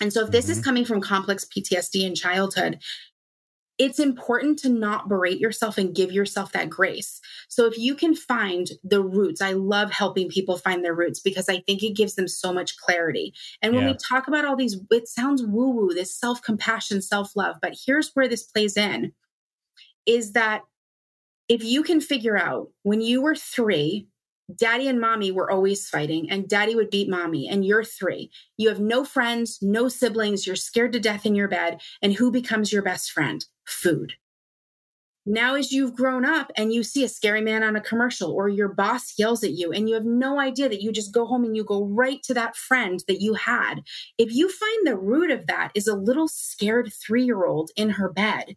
[0.00, 0.52] And so if this mm-hmm.
[0.52, 2.80] is coming from complex PTSD in childhood,
[3.80, 7.18] it's important to not berate yourself and give yourself that grace.
[7.48, 11.48] So if you can find the roots, I love helping people find their roots because
[11.48, 13.32] I think it gives them so much clarity.
[13.62, 13.92] And when yeah.
[13.92, 17.56] we talk about all these, it sounds woo woo, this self compassion, self love.
[17.62, 19.12] But here's where this plays in
[20.04, 20.60] is that
[21.48, 24.08] if you can figure out when you were three,
[24.56, 28.30] daddy and mommy were always fighting and daddy would beat mommy and you're three.
[28.56, 32.30] You have no friends no siblings you're scared to death in your bed and who
[32.30, 33.44] becomes your best friend?
[33.66, 34.14] Food.
[35.26, 38.48] Now as you've grown up and you see a scary man on a commercial or
[38.48, 41.44] your boss yells at you and you have no idea that you just go home
[41.44, 43.82] and you go right to that friend that you had
[44.16, 48.56] if you find the root of that is a little scared 3-year-old in her bed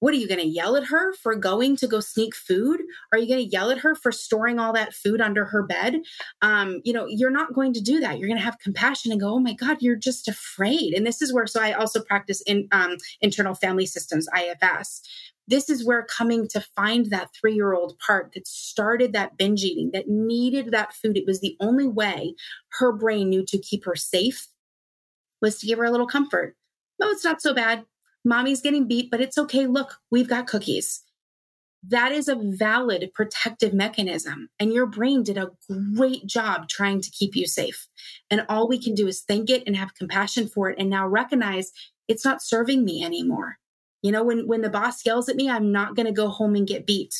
[0.00, 2.82] what are you going to yell at her for going to go sneak food?
[3.12, 6.02] Are you going to yell at her for storing all that food under her bed?
[6.42, 8.18] Um, you know, you're not going to do that.
[8.18, 11.22] You're going to have compassion and go, "Oh my God, you're just afraid." And this
[11.22, 15.02] is where, so I also practice in um, internal family systems (IFS).
[15.48, 19.62] This is where coming to find that three year old part that started that binge
[19.64, 21.16] eating, that needed that food.
[21.16, 22.34] It was the only way
[22.80, 24.48] her brain knew to keep her safe
[25.40, 26.56] was to give her a little comfort.
[26.98, 27.84] No, it's not so bad
[28.26, 29.66] mommy's getting beat, but it's okay.
[29.66, 31.02] Look, we've got cookies.
[31.88, 34.48] That is a valid protective mechanism.
[34.58, 35.52] And your brain did a
[35.96, 37.86] great job trying to keep you safe.
[38.30, 41.06] And all we can do is thank it and have compassion for it and now
[41.06, 41.70] recognize
[42.08, 43.58] it's not serving me anymore.
[44.02, 46.54] You know, when, when the boss yells at me, I'm not going to go home
[46.54, 47.14] and get beat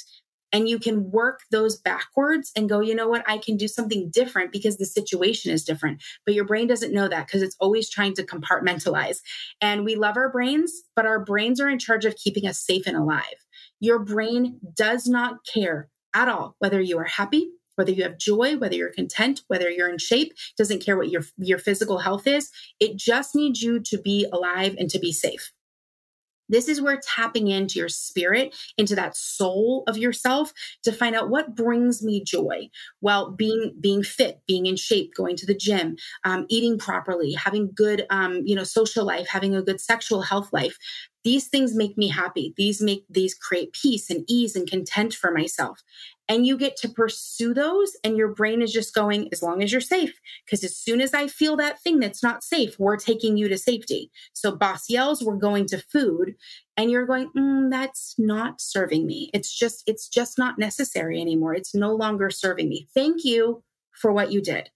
[0.52, 4.10] and you can work those backwards and go, you know what, I can do something
[4.10, 6.02] different because the situation is different.
[6.24, 9.20] But your brain doesn't know that because it's always trying to compartmentalize.
[9.60, 12.86] And we love our brains, but our brains are in charge of keeping us safe
[12.86, 13.22] and alive.
[13.80, 18.56] Your brain does not care at all whether you are happy, whether you have joy,
[18.56, 22.50] whether you're content, whether you're in shape, doesn't care what your your physical health is.
[22.80, 25.52] It just needs you to be alive and to be safe.
[26.48, 30.52] This is where tapping into your spirit, into that soul of yourself
[30.84, 32.68] to find out what brings me joy.
[33.00, 37.72] Well, being, being fit, being in shape, going to the gym, um, eating properly, having
[37.74, 40.76] good, um, you know, social life, having a good sexual health life.
[41.26, 42.54] These things make me happy.
[42.56, 45.82] These make, these create peace and ease and content for myself.
[46.28, 49.72] And you get to pursue those and your brain is just going as long as
[49.72, 50.20] you're safe.
[50.44, 53.58] Because as soon as i feel that thing that's not safe we're taking you to
[53.58, 54.12] safety.
[54.34, 56.36] So boss yells we're going to food
[56.76, 59.30] and you're going mm, that's not serving me.
[59.34, 61.54] It's just it's just not necessary anymore.
[61.54, 62.86] It's no longer serving me.
[62.94, 64.70] Thank you for what you did.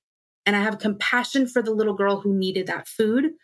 [0.47, 3.35] And i have compassion for the little girl who needed that food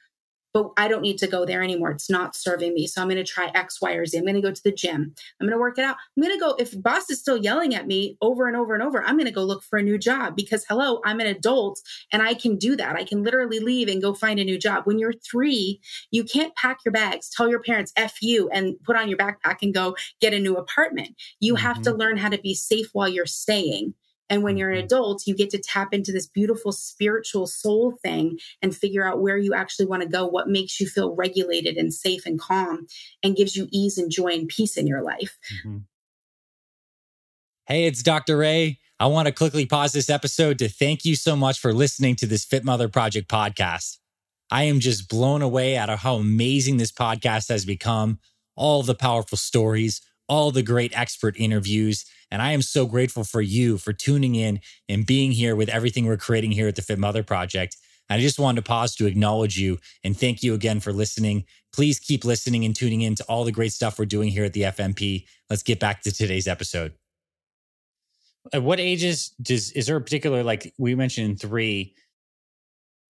[0.56, 1.90] but I don't need to go there anymore.
[1.90, 2.86] It's not serving me.
[2.86, 4.16] So I'm going to try X, Y, or Z.
[4.16, 5.14] I'm going to go to the gym.
[5.38, 5.96] I'm going to work it out.
[6.16, 8.82] I'm going to go, if boss is still yelling at me over and over and
[8.82, 11.82] over, I'm going to go look for a new job because hello, I'm an adult
[12.10, 12.96] and I can do that.
[12.96, 14.86] I can literally leave and go find a new job.
[14.86, 15.78] When you're three,
[16.10, 19.56] you can't pack your bags, tell your parents F you and put on your backpack
[19.60, 21.16] and go get a new apartment.
[21.38, 21.66] You mm-hmm.
[21.66, 22.00] have to mm-hmm.
[22.00, 23.92] learn how to be safe while you're staying.
[24.28, 24.86] And when you're an mm-hmm.
[24.86, 29.38] adult, you get to tap into this beautiful spiritual soul thing and figure out where
[29.38, 32.86] you actually want to go, what makes you feel regulated and safe and calm
[33.22, 35.38] and gives you ease and joy and peace in your life.
[35.58, 35.78] Mm-hmm.
[37.66, 38.36] Hey, it's Dr.
[38.36, 38.78] Ray.
[38.98, 42.26] I want to quickly pause this episode to thank you so much for listening to
[42.26, 43.98] this Fit Mother Project podcast.
[44.50, 48.20] I am just blown away out of how amazing this podcast has become,
[48.54, 53.40] all the powerful stories, all the great expert interviews and I am so grateful for
[53.40, 56.98] you for tuning in and being here with everything we're creating here at the Fit
[56.98, 57.76] Mother Project.
[58.08, 61.44] And I just wanted to pause to acknowledge you and thank you again for listening.
[61.72, 64.52] Please keep listening and tuning in to all the great stuff we're doing here at
[64.52, 65.24] the FMP.
[65.50, 66.94] Let's get back to today's episode.
[68.52, 71.94] At what ages does is there a particular like we mentioned in three?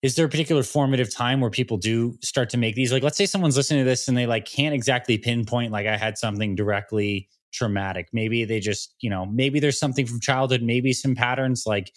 [0.02, 2.92] Is there a particular formative time where people do start to make these?
[2.92, 5.96] Like, let's say someone's listening to this and they like can't exactly pinpoint like I
[5.96, 8.08] had something directly traumatic.
[8.12, 11.92] Maybe they just, you know, maybe there's something from childhood, maybe some patterns like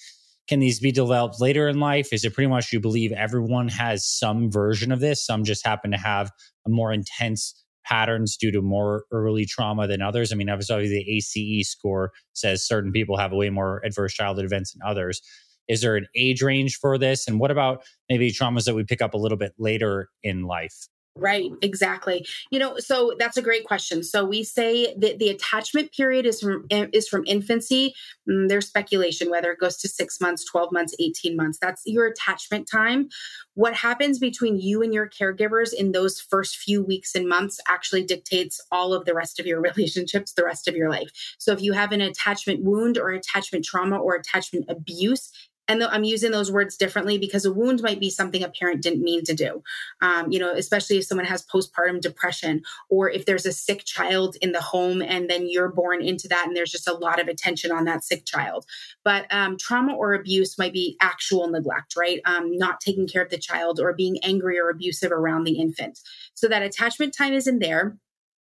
[0.49, 2.11] can these be developed later in life?
[2.11, 5.23] Is it pretty much you believe everyone has some version of this?
[5.23, 6.31] Some just happen to have
[6.67, 7.53] more intense
[7.85, 10.31] patterns due to more early trauma than others.
[10.31, 14.73] I mean, obviously the ACE score says certain people have way more adverse childhood events
[14.73, 15.21] than others.
[15.67, 17.27] Is there an age range for this?
[17.27, 20.87] And what about maybe traumas that we pick up a little bit later in life?
[21.19, 22.25] Right, exactly.
[22.49, 24.03] You know, so that's a great question.
[24.03, 27.93] So we say that the attachment period is from is from infancy.
[28.29, 31.57] Mm, there's speculation whether it goes to 6 months, 12 months, 18 months.
[31.61, 33.09] That's your attachment time.
[33.55, 38.03] What happens between you and your caregivers in those first few weeks and months actually
[38.03, 41.09] dictates all of the rest of your relationships, the rest of your life.
[41.37, 45.31] So if you have an attachment wound or attachment trauma or attachment abuse,
[45.69, 49.03] and I'm using those words differently because a wound might be something a parent didn't
[49.03, 49.63] mean to do.
[50.01, 54.35] Um, you know, especially if someone has postpartum depression or if there's a sick child
[54.41, 57.27] in the home and then you're born into that and there's just a lot of
[57.27, 58.65] attention on that sick child.
[59.05, 62.19] But um, trauma or abuse might be actual neglect, right?
[62.25, 65.99] Um, not taking care of the child or being angry or abusive around the infant.
[66.33, 67.95] So that attachment time is in there.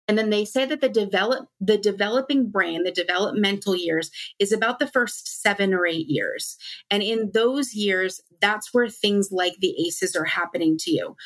[0.08, 4.78] And then they say that the develop the developing brain, the developmental years is about
[4.78, 6.56] the first 7 or 8 years.
[6.90, 11.16] And in those years, that's where things like the ACEs are happening to you.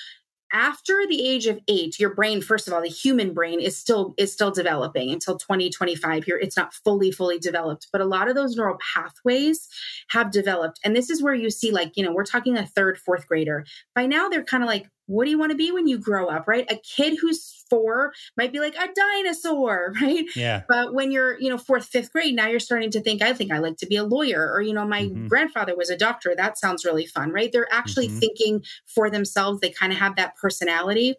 [0.53, 4.15] After the age of eight your brain first of all the human brain is still
[4.19, 8.35] is still developing until 2025 here it's not fully fully developed but a lot of
[8.35, 9.69] those neural pathways
[10.09, 10.81] have developed.
[10.85, 13.65] And this is where you see like you know we're talking a third fourth grader.
[13.95, 16.29] By now they're kind of like what do you want to be when you grow
[16.29, 16.71] up, right?
[16.71, 20.25] A kid who's four might be like a dinosaur, right?
[20.37, 20.63] Yeah.
[20.69, 23.51] But when you're, you know, fourth, fifth grade, now you're starting to think, I think
[23.51, 25.27] I like to be a lawyer, or, you know, my mm-hmm.
[25.27, 26.35] grandfather was a doctor.
[26.37, 27.51] That sounds really fun, right?
[27.53, 28.19] They're actually mm-hmm.
[28.19, 29.61] thinking for themselves.
[29.61, 31.17] They kind of have that personality.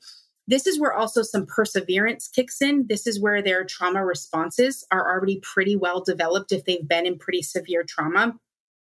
[0.47, 2.85] This is where also some perseverance kicks in.
[2.87, 7.17] This is where their trauma responses are already pretty well developed if they've been in
[7.17, 8.35] pretty severe trauma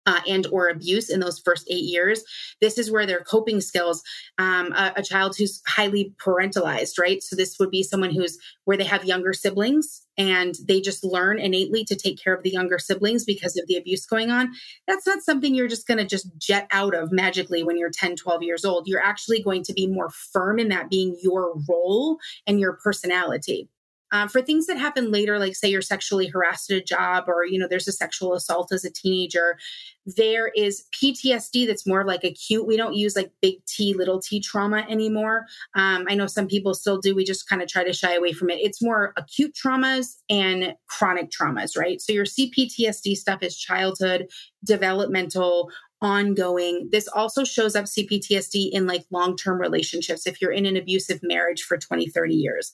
[0.07, 2.23] uh, and or abuse in those first eight years
[2.59, 4.01] this is where their coping skills
[4.39, 7.21] um, a, a, child who's highly parentalized right?
[7.23, 11.39] So this would be someone who's where they have younger siblings and they just learn
[11.39, 14.51] innately to take care of the younger siblings because of the abuse going on.
[14.87, 18.15] That's not something you're just going to just jet out of magically when you're 10
[18.15, 18.87] 12 years old.
[18.87, 23.69] You're actually going to be more firm in that being your role and your personality
[24.11, 27.45] um, for things that happen later, like say you're sexually harassed at a job or,
[27.45, 29.57] you know, there's a sexual assault as a teenager,
[30.05, 32.65] there is PTSD that's more like acute.
[32.65, 35.45] We don't use like big T, little t trauma anymore.
[35.75, 37.13] Um, I know some people still do.
[37.13, 38.59] We just kind of try to shy away from it.
[38.61, 41.99] It's more acute traumas and chronic traumas, right?
[42.01, 44.27] So your CPTSD stuff is childhood,
[44.63, 45.69] developmental,
[46.01, 46.89] ongoing.
[46.91, 51.19] This also shows up CPTSD in like long term relationships if you're in an abusive
[51.23, 52.71] marriage for 20, 30 years.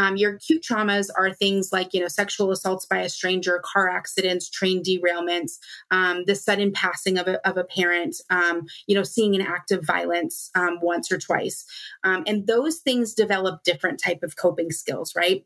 [0.00, 3.90] Um, your acute traumas are things like, you know, sexual assaults by a stranger, car
[3.90, 5.58] accidents, train derailments,
[5.90, 9.70] um, the sudden passing of a, of a parent, um, you know, seeing an act
[9.70, 11.66] of violence um, once or twice.
[12.02, 15.44] Um, and those things develop different type of coping skills, right?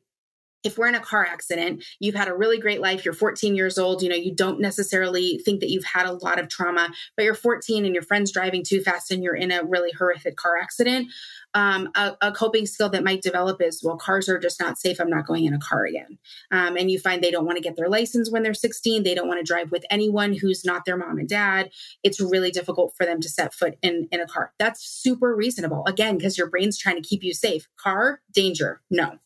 [0.64, 3.78] If we're in a car accident, you've had a really great life, you're 14 years
[3.78, 7.24] old, you know, you don't necessarily think that you've had a lot of trauma, but
[7.24, 10.56] you're 14 and your friend's driving too fast and you're in a really horrific car
[10.56, 11.08] accident.
[11.52, 15.00] Um, a, a, coping skill that might develop is, well, cars are just not safe.
[15.00, 16.18] I'm not going in a car again.
[16.50, 19.04] Um, and you find they don't want to get their license when they're 16.
[19.04, 21.70] They don't want to drive with anyone who's not their mom and dad.
[22.02, 24.52] It's really difficult for them to set foot in, in a car.
[24.58, 25.84] That's super reasonable.
[25.86, 27.68] Again, because your brain's trying to keep you safe.
[27.76, 28.80] Car, danger.
[28.90, 29.18] No,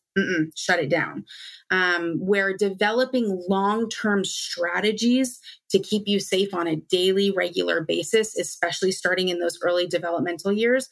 [0.56, 1.24] shut it down.
[1.70, 8.36] Um, where developing long term strategies to keep you safe on a daily, regular basis,
[8.36, 10.88] especially starting in those early developmental years,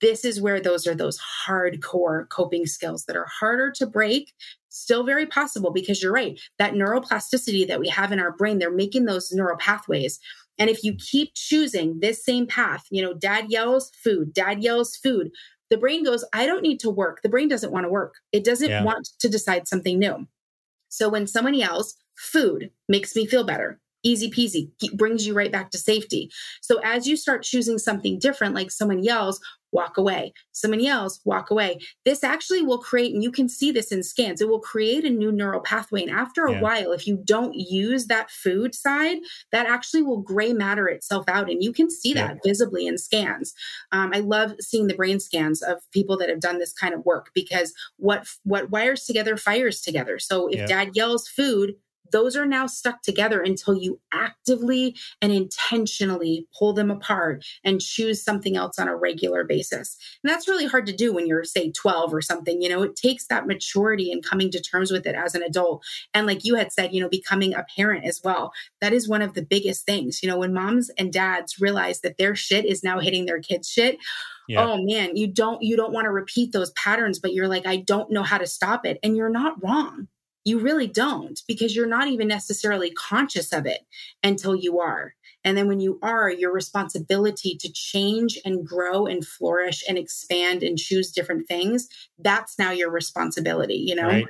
[0.00, 4.32] this is where those are those hardcore coping skills that are harder to break
[4.68, 8.70] still very possible because you're right that neuroplasticity that we have in our brain they're
[8.70, 10.20] making those neural pathways
[10.58, 14.96] and if you keep choosing this same path you know dad yells food dad yells
[14.96, 15.30] food
[15.70, 17.22] the brain goes, I don't need to work.
[17.22, 18.14] The brain doesn't want to work.
[18.32, 18.82] It doesn't yeah.
[18.82, 20.26] want to decide something new.
[20.88, 23.80] So when someone yells, food makes me feel better.
[24.02, 26.30] Easy peasy, brings you right back to safety.
[26.60, 29.40] So as you start choosing something different, like someone yells,
[29.72, 30.32] walk away.
[30.52, 31.78] Someone yells, walk away.
[32.04, 35.10] This actually will create, and you can see this in scans, it will create a
[35.10, 36.02] new neural pathway.
[36.02, 36.60] And after a yeah.
[36.60, 39.18] while, if you don't use that food side,
[39.52, 41.50] that actually will gray matter itself out.
[41.50, 42.28] And you can see yeah.
[42.28, 43.54] that visibly in scans.
[43.92, 47.04] Um, I love seeing the brain scans of people that have done this kind of
[47.04, 50.18] work because what what wires together fires together.
[50.18, 50.66] So if yeah.
[50.66, 51.74] dad yells food,
[52.12, 58.22] those are now stuck together until you actively and intentionally pull them apart and choose
[58.22, 59.96] something else on a regular basis.
[60.22, 62.62] And that's really hard to do when you're, say, 12 or something.
[62.62, 65.84] You know, it takes that maturity and coming to terms with it as an adult.
[66.14, 68.52] And like you had said, you know, becoming a parent as well.
[68.80, 70.22] That is one of the biggest things.
[70.22, 73.68] You know, when moms and dads realize that their shit is now hitting their kids'
[73.68, 73.98] shit.
[74.48, 74.64] Yeah.
[74.64, 77.78] oh man you don't you don't want to repeat those patterns but you're like i
[77.78, 80.06] don't know how to stop it and you're not wrong
[80.46, 83.80] You really don't because you're not even necessarily conscious of it
[84.22, 85.14] until you are.
[85.44, 90.62] And then when you are, your responsibility to change and grow and flourish and expand
[90.62, 94.08] and choose different things, that's now your responsibility, you know?
[94.08, 94.26] Right.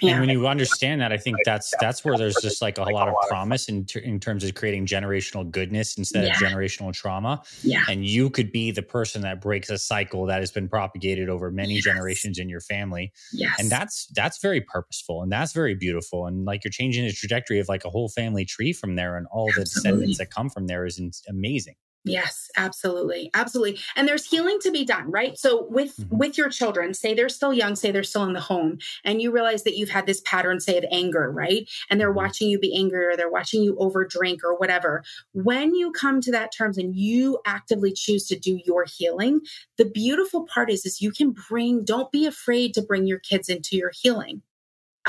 [0.00, 0.12] Yeah.
[0.12, 3.08] And when you understand that, I think that's that's where there's just like a lot
[3.08, 6.30] of promise in ter- in terms of creating generational goodness instead yeah.
[6.30, 7.42] of generational trauma.
[7.62, 7.84] Yeah.
[7.88, 11.50] And you could be the person that breaks a cycle that has been propagated over
[11.50, 11.84] many yes.
[11.84, 13.12] generations in your family.
[13.32, 13.56] Yes.
[13.58, 16.26] And that's that's very purposeful and that's very beautiful.
[16.26, 19.26] And like you're changing the trajectory of like a whole family tree from there, and
[19.30, 19.64] all Absolutely.
[19.64, 21.74] the descendants that come from there is amazing.
[22.04, 23.30] Yes, absolutely.
[23.34, 23.78] Absolutely.
[23.94, 25.36] And there's healing to be done, right?
[25.38, 26.16] So with mm-hmm.
[26.16, 29.30] with your children, say they're still young, say they're still in the home, and you
[29.30, 31.68] realize that you've had this pattern say of anger, right?
[31.90, 32.16] And they're mm-hmm.
[32.16, 35.02] watching you be angry or they're watching you over drink or whatever.
[35.32, 39.40] When you come to that terms and you actively choose to do your healing,
[39.76, 43.50] the beautiful part is is you can bring don't be afraid to bring your kids
[43.50, 44.42] into your healing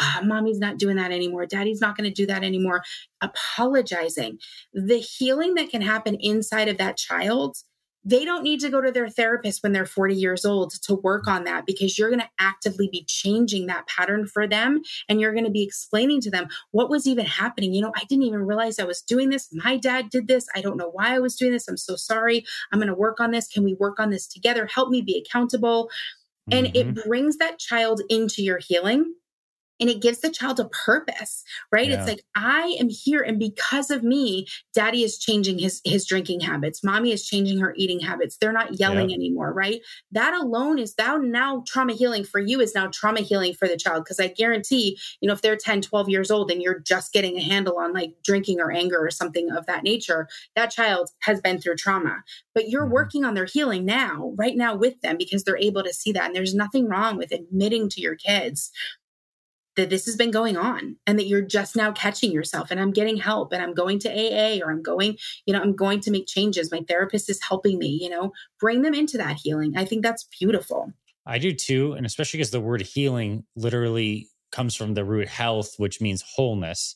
[0.02, 1.46] ah, mommy's not doing that anymore.
[1.46, 2.84] Daddy's not going to do that anymore.
[3.22, 4.40] Apologizing.
[4.74, 7.58] The healing that can happen inside of that child,
[8.04, 11.28] they don't need to go to their therapist when they're 40 years old to work
[11.28, 14.82] on that because you're going to actively be changing that pattern for them.
[15.08, 17.74] And you're going to be explaining to them what was even happening.
[17.74, 19.50] You know, I didn't even realize I was doing this.
[19.54, 20.48] My dad did this.
[20.56, 21.68] I don't know why I was doing this.
[21.68, 22.44] I'm so sorry.
[22.72, 23.48] I'm going to work on this.
[23.48, 24.66] Can we work on this together?
[24.66, 25.92] Help me be accountable.
[26.50, 26.98] And mm-hmm.
[26.98, 29.14] it brings that child into your healing
[29.82, 31.98] and it gives the child a purpose right yeah.
[31.98, 36.40] it's like i am here and because of me daddy is changing his his drinking
[36.40, 39.16] habits mommy is changing her eating habits they're not yelling yeah.
[39.16, 43.54] anymore right that alone is now now trauma healing for you is now trauma healing
[43.54, 46.62] for the child because i guarantee you know if they're 10 12 years old and
[46.62, 50.28] you're just getting a handle on like drinking or anger or something of that nature
[50.56, 52.24] that child has been through trauma
[52.54, 52.94] but you're mm-hmm.
[52.94, 56.26] working on their healing now right now with them because they're able to see that
[56.26, 58.72] and there's nothing wrong with admitting to your kids
[59.78, 62.92] that this has been going on and that you're just now catching yourself and I'm
[62.92, 66.12] getting help and I'm going to AA or I'm going, you know, I'm going to
[66.12, 66.72] make changes.
[66.72, 69.74] My therapist is helping me, you know, bring them into that healing.
[69.78, 70.92] I think that's beautiful.
[71.26, 71.94] I do too.
[71.94, 76.96] And especially because the word healing literally comes from the root health, which means wholeness.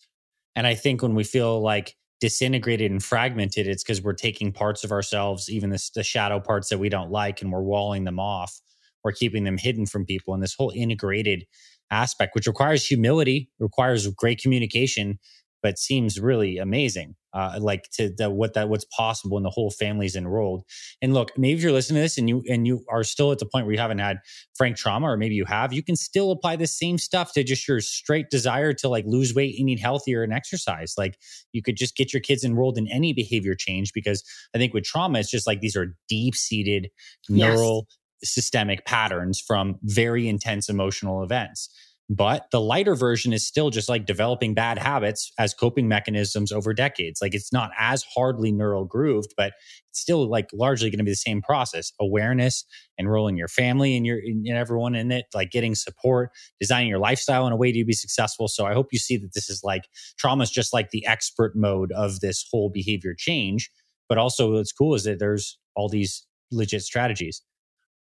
[0.55, 4.83] And I think when we feel like disintegrated and fragmented, it's because we're taking parts
[4.83, 8.19] of ourselves, even the, the shadow parts that we don't like, and we're walling them
[8.19, 8.59] off
[9.03, 10.33] or keeping them hidden from people.
[10.33, 11.45] And this whole integrated
[11.91, 15.19] aspect, which requires humility, requires great communication,
[15.65, 17.15] but seems really amazing.
[17.33, 20.61] Uh, like to the, what that what's possible when the whole family's enrolled.
[21.01, 23.39] And look, maybe if you're listening to this and you and you are still at
[23.39, 24.19] the point where you haven't had
[24.55, 27.67] frank trauma, or maybe you have, you can still apply the same stuff to just
[27.67, 30.93] your straight desire to like lose weight and eat healthier and exercise.
[30.97, 31.17] Like
[31.51, 34.23] you could just get your kids enrolled in any behavior change because
[34.53, 36.89] I think with trauma, it's just like these are deep seated
[37.27, 37.87] neural
[38.23, 41.69] systemic patterns from very intense emotional events.
[42.07, 46.71] But the lighter version is still just like developing bad habits as coping mechanisms over
[46.71, 47.19] decades.
[47.19, 49.53] Like it's not as hardly neural grooved, but
[49.89, 52.63] it's still like largely going to be the same process awareness,
[52.99, 57.47] enrolling your family and your and everyone in it, like getting support, designing your lifestyle
[57.47, 58.47] in a way to be successful.
[58.47, 59.85] So I hope you see that this is like
[60.19, 63.71] trauma is just like the expert mode of this whole behavior change.
[64.07, 67.41] But also, what's cool is that there's all these legit strategies.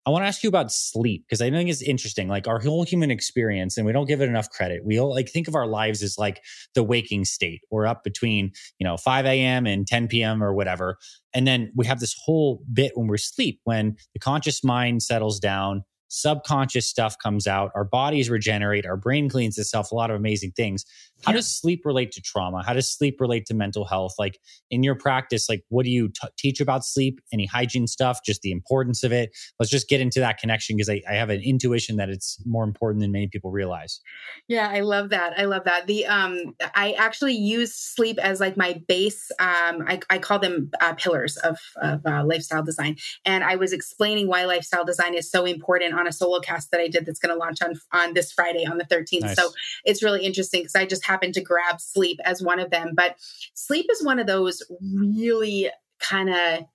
[0.05, 2.27] I want to ask you about sleep because I think it's interesting.
[2.27, 4.85] Like our whole human experience, and we don't give it enough credit.
[4.85, 6.43] We all like think of our lives as like
[6.75, 7.61] the waking state.
[7.71, 9.65] We're up between, you know, 5 a.m.
[9.65, 10.43] and 10 p.m.
[10.43, 10.97] or whatever.
[11.33, 15.39] And then we have this whole bit when we're asleep, when the conscious mind settles
[15.39, 20.15] down, subconscious stuff comes out, our bodies regenerate, our brain cleans itself, a lot of
[20.15, 20.85] amazing things.
[21.25, 21.37] How yeah.
[21.37, 22.63] does sleep relate to trauma?
[22.63, 24.13] How does sleep relate to mental health?
[24.19, 27.19] Like in your practice, like what do you t- teach about sleep?
[27.33, 29.35] Any hygiene stuff, just the importance of it?
[29.59, 32.63] Let's just get into that connection because I, I have an intuition that it's more
[32.63, 33.99] important than many people realize.
[34.47, 35.33] Yeah, I love that.
[35.37, 35.87] I love that.
[35.87, 39.31] The um, I actually use sleep as like my base.
[39.39, 43.73] Um, I, I call them uh, pillars of, of uh, lifestyle design, and I was
[43.73, 47.19] explaining why lifestyle design is so important on a solo cast that I did that's
[47.19, 49.21] going to launch on on this Friday on the 13th.
[49.21, 49.35] Nice.
[49.35, 49.51] So
[49.83, 52.91] it's really interesting because I just happened to grab sleep as one of them.
[52.93, 53.15] But
[53.53, 54.61] sleep is one of those
[54.93, 56.65] really kind of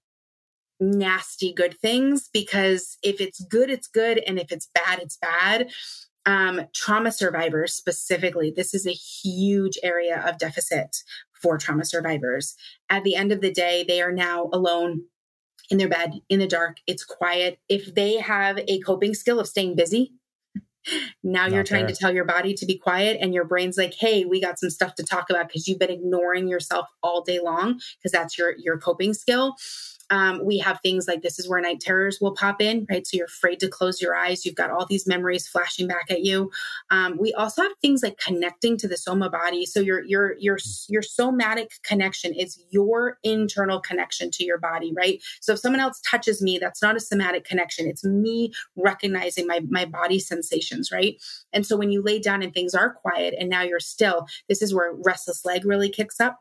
[0.81, 4.23] nasty good things because if it's good, it's good.
[4.27, 5.71] And if it's bad, it's bad.
[6.25, 10.97] Um, trauma survivors specifically, this is a huge area of deficit
[11.43, 12.55] for trauma survivors.
[12.89, 15.03] At the end of the day, they are now alone
[15.71, 16.79] in their bed in the dark.
[16.87, 17.59] It's quiet.
[17.69, 20.15] If they have a coping skill of staying busy,
[21.23, 21.95] now Not you're trying there.
[21.95, 24.71] to tell your body to be quiet and your brain's like, "Hey, we got some
[24.71, 28.55] stuff to talk about because you've been ignoring yourself all day long because that's your
[28.59, 29.57] your coping skill."
[30.11, 33.07] Um, we have things like this is where night terrors will pop in, right?
[33.07, 34.45] So you're afraid to close your eyes.
[34.45, 36.51] You've got all these memories flashing back at you.
[36.91, 39.67] Um, we also have things like connecting to the soma body.
[39.67, 40.59] So your your your
[40.89, 45.23] your somatic connection is your internal connection to your body, right?
[45.41, 47.87] So if someone else touches me, that's not a somatic connection.
[47.87, 51.17] It's me recognizing my my body sensations, right?
[51.53, 54.63] And so when you lay down and things are quiet and now you're still, this
[54.63, 56.41] is where restless leg really kicks up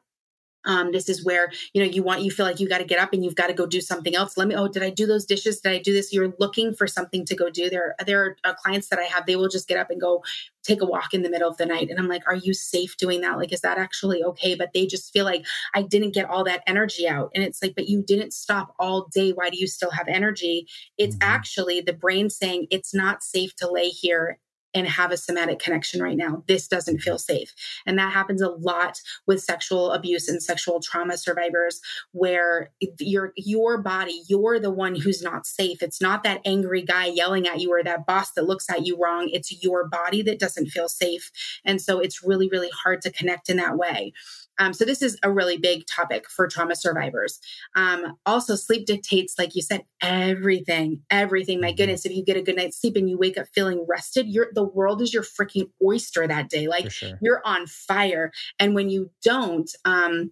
[0.65, 2.99] um, this is where you know you want you feel like you got to get
[2.99, 4.37] up and you've got to go do something else.
[4.37, 5.61] Let me oh did i do those dishes?
[5.61, 6.11] Did i do this?
[6.11, 7.69] You're looking for something to go do.
[7.69, 10.23] There there are uh, clients that i have they will just get up and go
[10.63, 11.89] take a walk in the middle of the night.
[11.89, 13.37] And i'm like are you safe doing that?
[13.37, 14.55] Like is that actually okay?
[14.55, 17.31] But they just feel like i didn't get all that energy out.
[17.33, 19.31] And it's like but you didn't stop all day.
[19.31, 20.67] Why do you still have energy?
[20.97, 21.31] It's mm-hmm.
[21.31, 24.39] actually the brain saying it's not safe to lay here
[24.73, 26.43] and have a somatic connection right now.
[26.47, 27.53] This doesn't feel safe.
[27.85, 33.77] And that happens a lot with sexual abuse and sexual trauma survivors where your your
[33.81, 35.81] body, you're the one who's not safe.
[35.81, 38.97] It's not that angry guy yelling at you or that boss that looks at you
[39.01, 39.29] wrong.
[39.29, 41.31] It's your body that doesn't feel safe.
[41.65, 44.13] And so it's really really hard to connect in that way.
[44.59, 47.39] Um, so this is a really big topic for trauma survivors.
[47.75, 51.59] Um, also, sleep dictates, like you said, everything, everything.
[51.59, 51.77] My mm-hmm.
[51.77, 54.49] goodness, if you get a good night's sleep and you wake up feeling rested, you're
[54.53, 56.67] the world is your freaking oyster that day.
[56.67, 57.17] Like sure.
[57.21, 58.31] you're on fire.
[58.59, 60.31] And when you don't, um,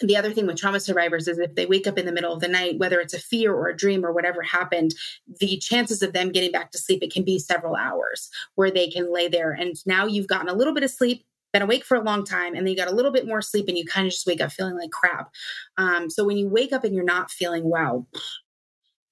[0.00, 2.40] the other thing with trauma survivors is if they wake up in the middle of
[2.40, 4.94] the night, whether it's a fear or a dream or whatever happened,
[5.40, 8.88] the chances of them getting back to sleep, it can be several hours where they
[8.88, 9.52] can lay there.
[9.52, 12.54] And now you've gotten a little bit of sleep been awake for a long time
[12.54, 14.40] and then you got a little bit more sleep and you kind of just wake
[14.40, 15.30] up feeling like crap.
[15.76, 18.06] Um, so when you wake up and you're not feeling well,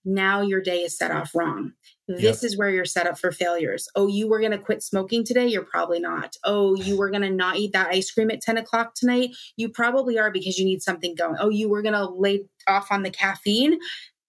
[0.05, 1.73] now your day is set off wrong.
[2.07, 2.45] This yep.
[2.45, 3.89] is where you're set up for failures.
[3.95, 5.47] Oh, you were going to quit smoking today?
[5.47, 6.37] You're probably not.
[6.45, 9.31] Oh, you were going to not eat that ice cream at 10 o'clock tonight?
[9.57, 11.37] You probably are because you need something going.
[11.39, 13.79] Oh, you were going to lay off on the caffeine?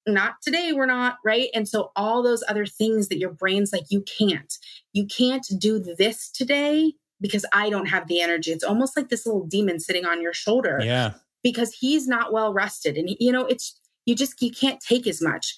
[0.06, 1.50] Not today, we're not, right?
[1.54, 4.54] And so all those other things that your brain's like, you can't.
[4.92, 8.52] You can't do this today because I don't have the energy.
[8.52, 10.80] It's almost like this little demon sitting on your shoulder.
[10.82, 11.14] Yeah.
[11.44, 12.98] Because he's not well rested.
[12.98, 15.56] And, you know, it's, you just, you can't take as much.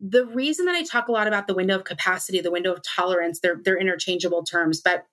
[0.00, 2.82] The reason that I talk a lot about the window of capacity, the window of
[2.82, 5.06] tolerance, they're, they're interchangeable terms, but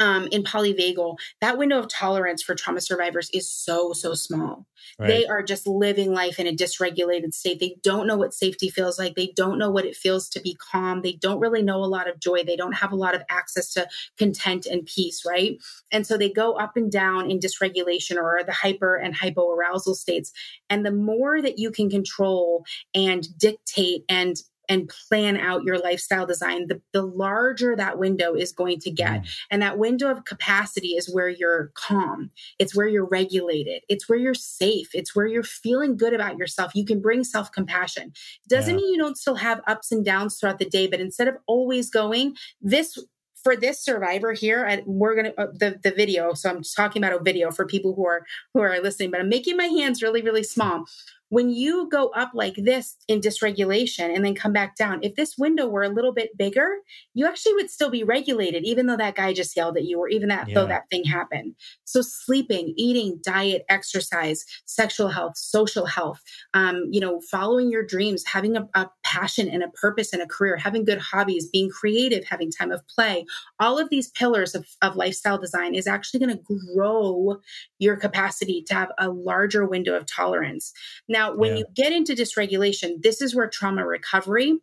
[0.00, 4.66] um, in polyvagal, that window of tolerance for trauma survivors is so, so small.
[4.98, 5.08] Right.
[5.08, 7.60] They are just living life in a dysregulated state.
[7.60, 9.14] They don't know what safety feels like.
[9.14, 11.02] They don't know what it feels to be calm.
[11.02, 12.44] They don't really know a lot of joy.
[12.44, 13.88] They don't have a lot of access to
[14.18, 15.58] content and peace, right?
[15.90, 20.32] And so they go up and down in dysregulation or the hyper and hypoarousal states.
[20.68, 22.64] And the more that you can control
[22.94, 24.36] and dictate and
[24.68, 29.22] and plan out your lifestyle design, the, the larger that window is going to get.
[29.22, 29.28] Mm.
[29.50, 32.30] And that window of capacity is where you're calm.
[32.58, 33.82] It's where you're regulated.
[33.88, 34.88] It's where you're safe.
[34.94, 36.74] It's where you're feeling good about yourself.
[36.74, 38.12] You can bring self compassion.
[38.48, 38.80] Doesn't yeah.
[38.80, 41.90] mean you don't still have ups and downs throughout the day, but instead of always
[41.90, 42.98] going, this
[43.44, 47.20] for this survivor here and we're gonna uh, the, the video so i'm talking about
[47.20, 50.22] a video for people who are who are listening but i'm making my hands really
[50.22, 50.86] really small
[51.34, 55.36] when you go up like this in dysregulation and then come back down, if this
[55.36, 56.76] window were a little bit bigger,
[57.12, 60.08] you actually would still be regulated, even though that guy just yelled at you or
[60.08, 60.54] even that yeah.
[60.54, 61.56] though that thing happened.
[61.82, 66.20] So sleeping, eating, diet, exercise, sexual health, social health,
[66.54, 70.28] um, you know, following your dreams, having a, a passion and a purpose and a
[70.28, 73.26] career, having good hobbies, being creative, having time of play,
[73.58, 77.40] all of these pillars of, of lifestyle design is actually going to grow
[77.80, 80.72] your capacity to have a larger window of tolerance.
[81.08, 81.58] Now, now, when yeah.
[81.58, 84.58] you get into dysregulation, this is where trauma recovery,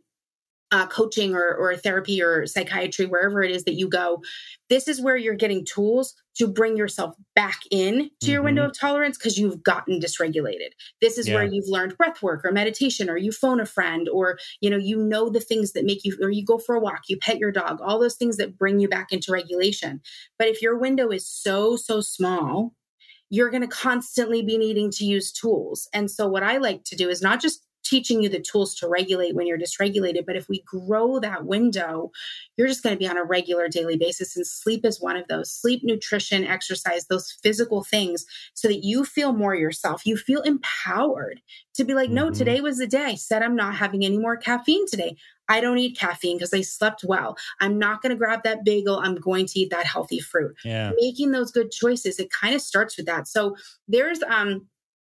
[0.71, 4.21] uh, coaching or, or therapy or psychiatry, wherever it is that you go,
[4.69, 8.31] this is where you're getting tools to bring yourself back in to mm-hmm.
[8.31, 8.69] your window mm-hmm.
[8.69, 10.69] of tolerance because you've gotten dysregulated.
[11.01, 11.35] This is yeah.
[11.35, 14.77] where you've learned breath work or meditation or you phone a friend or you know
[14.77, 17.37] you know the things that make you or you go for a walk, you pet
[17.37, 19.99] your dog, all those things that bring you back into regulation.
[20.39, 22.73] But if your window is so so small,
[23.31, 25.87] you're going to constantly be needing to use tools.
[25.93, 28.87] And so, what I like to do is not just teaching you the tools to
[28.87, 30.25] regulate when you're dysregulated.
[30.25, 32.11] But if we grow that window,
[32.55, 34.35] you're just going to be on a regular daily basis.
[34.35, 39.03] And sleep is one of those sleep, nutrition, exercise, those physical things, so that you
[39.03, 40.05] feel more yourself.
[40.05, 41.41] You feel empowered
[41.75, 42.15] to be like, mm-hmm.
[42.15, 45.15] no, today was the day I said I'm not having any more caffeine today.
[45.51, 47.35] I don't eat caffeine because I slept well.
[47.59, 48.99] I'm not going to grab that bagel.
[48.99, 50.55] I'm going to eat that healthy fruit.
[50.63, 50.93] Yeah.
[50.97, 53.27] Making those good choices, it kind of starts with that.
[53.27, 54.67] So there's um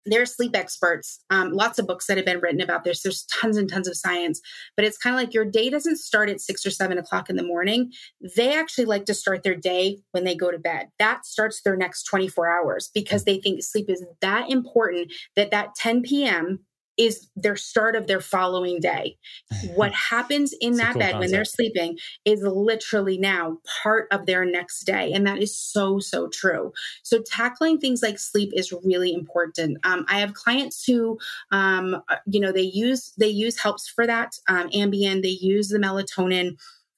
[0.09, 3.01] there's sleep experts, um, lots of books that have been written about this.
[3.01, 4.39] There's tons and tons of science,
[4.77, 7.35] but it's kind of like your day doesn't start at six or seven o'clock in
[7.35, 7.91] the morning.
[8.37, 10.87] They actually like to start their day when they go to bed.
[10.97, 15.75] That starts their next 24 hours because they think sleep is that important that that
[15.75, 16.59] 10 p.m
[16.97, 19.17] is their start of their following day.
[19.75, 21.19] What happens in that cool bed concept.
[21.19, 25.11] when they're sleeping is literally now part of their next day.
[25.13, 26.71] And that is so, so true.
[27.03, 29.77] So tackling things like sleep is really important.
[29.83, 31.19] Um, I have clients who,
[31.51, 34.39] um, uh, you know, they use, they use helps for that.
[34.47, 36.57] Um, Ambien, they use the melatonin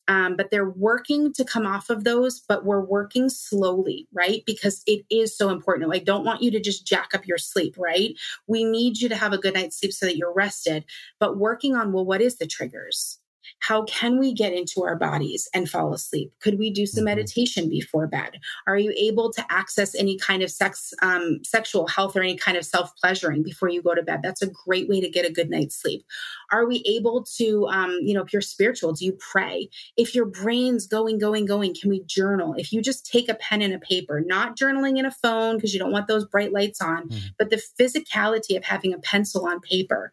[0.10, 4.44] um, but they're working to come off of those, but we're working slowly, right?
[4.46, 5.94] Because it is so important.
[5.94, 8.16] I don't want you to just jack up your sleep, right?
[8.48, 10.86] We need you to have a good night's sleep so that you're rested,
[11.20, 13.19] but working on, well, what is the triggers?
[13.60, 16.32] How can we get into our bodies and fall asleep?
[16.42, 17.06] Could we do some mm-hmm.
[17.06, 18.40] meditation before bed?
[18.68, 22.58] Are you able to access any kind of sex, um, sexual health or any kind
[22.58, 24.22] of self pleasuring before you go to bed?
[24.24, 26.04] That's a great way to get a good night's sleep.
[26.52, 29.70] Are we able to, um, you know, if you're spiritual, do you pray?
[29.98, 32.56] If your brain's going, going, going, can we journal?
[32.58, 35.74] If you just take a pen and a paper, not journaling in a phone because
[35.74, 37.28] you don't want those bright lights on, mm-hmm.
[37.38, 40.12] but the physicality of having a pencil on paper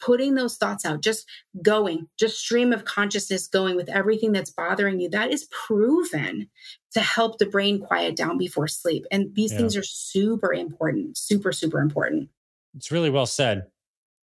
[0.00, 1.26] putting those thoughts out, just
[1.62, 6.48] going, just stream of consciousness going with everything that's bothering you, that is proven
[6.92, 9.04] to help the brain quiet down before sleep.
[9.10, 9.58] And these yeah.
[9.58, 12.28] things are super important, super, super important.
[12.76, 13.66] It's really well said.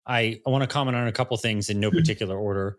[0.07, 1.97] I, I want to comment on a couple things in no mm-hmm.
[1.97, 2.77] particular order.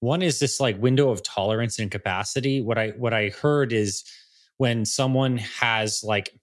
[0.00, 2.60] One is this like window of tolerance and capacity.
[2.60, 4.04] What I what I heard is
[4.58, 6.38] when someone has like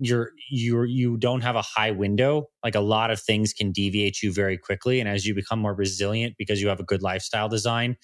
[0.00, 4.22] you're you're you don't have a high window like a lot of things can deviate
[4.22, 4.98] you very quickly.
[4.98, 7.96] And as you become more resilient because you have a good lifestyle design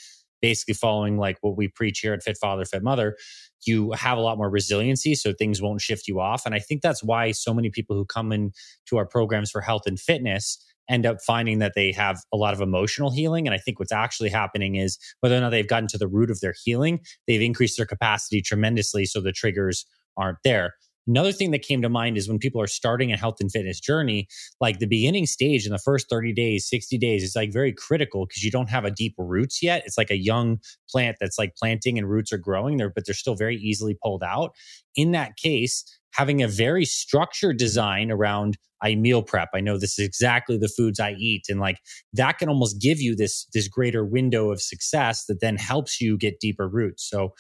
[0.43, 3.17] basically following like what we preach here at fit father fit mother
[3.65, 6.45] you have a lot more resiliency so things won't shift you off.
[6.45, 8.53] And i think that's why so many people who come in
[8.89, 12.55] to our programs for health and fitness end up finding that they have a lot
[12.55, 13.47] of emotional healing.
[13.47, 16.31] And i think what's actually happening is whether or not they've gotten to the root
[16.31, 19.87] of their healing they've increased their capacity tremendously so the triggers
[20.19, 20.75] aren't there
[21.07, 23.81] Another thing that came to mind is when people are starting a health and fitness
[23.81, 24.27] journey,
[24.61, 28.27] like the beginning stage in the first 30 days, 60 days is like very critical
[28.27, 29.83] because you don't have a deep roots yet.
[29.87, 30.59] It's like a young
[30.91, 34.23] plant that's like planting and roots are growing there, but they're still very easily pulled
[34.23, 34.55] out.
[34.97, 39.49] In that case, having a very structured design around I meal prep.
[39.55, 41.47] I know this is exactly the foods I eat.
[41.49, 41.79] And like
[42.13, 46.19] that can almost give you this, this greater window of success that then helps you
[46.19, 47.09] get deeper roots.
[47.09, 47.33] So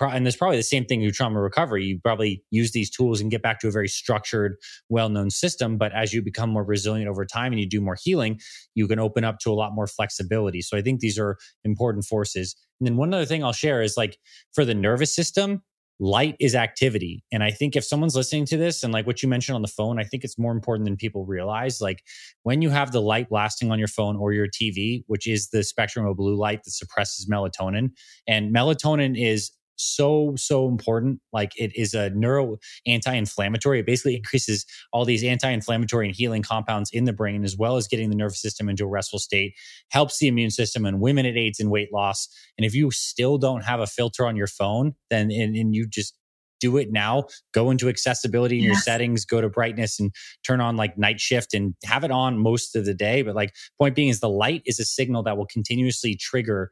[0.00, 1.84] and there's probably the same thing in trauma recovery.
[1.84, 4.56] You probably use these tools and get back to a very structured,
[4.88, 5.78] well-known system.
[5.78, 8.40] But as you become more resilient over time and you do more healing,
[8.74, 10.62] you can open up to a lot more flexibility.
[10.62, 12.56] So I think these are important forces.
[12.80, 14.18] And then one other thing I'll share is like
[14.54, 15.62] for the nervous system,
[16.02, 17.22] light is activity.
[17.30, 19.68] And I think if someone's listening to this and like what you mentioned on the
[19.68, 21.82] phone, I think it's more important than people realize.
[21.82, 22.02] Like
[22.42, 25.62] when you have the light blasting on your phone or your TV, which is the
[25.62, 27.90] spectrum of blue light that suppresses melatonin,
[28.26, 29.50] and melatonin is
[29.80, 32.56] so so important like it is a neuro
[32.86, 37.76] anti-inflammatory it basically increases all these anti-inflammatory and healing compounds in the brain as well
[37.76, 39.54] as getting the nervous system into a restful state
[39.90, 42.28] helps the immune system and women it aids in weight loss
[42.58, 45.86] and if you still don't have a filter on your phone then and, and you
[45.86, 46.14] just
[46.60, 47.24] do it now.
[47.52, 48.68] Go into accessibility in yes.
[48.68, 50.14] your settings, go to brightness and
[50.46, 53.22] turn on like night shift and have it on most of the day.
[53.22, 56.70] But like point being is the light is a signal that will continuously trigger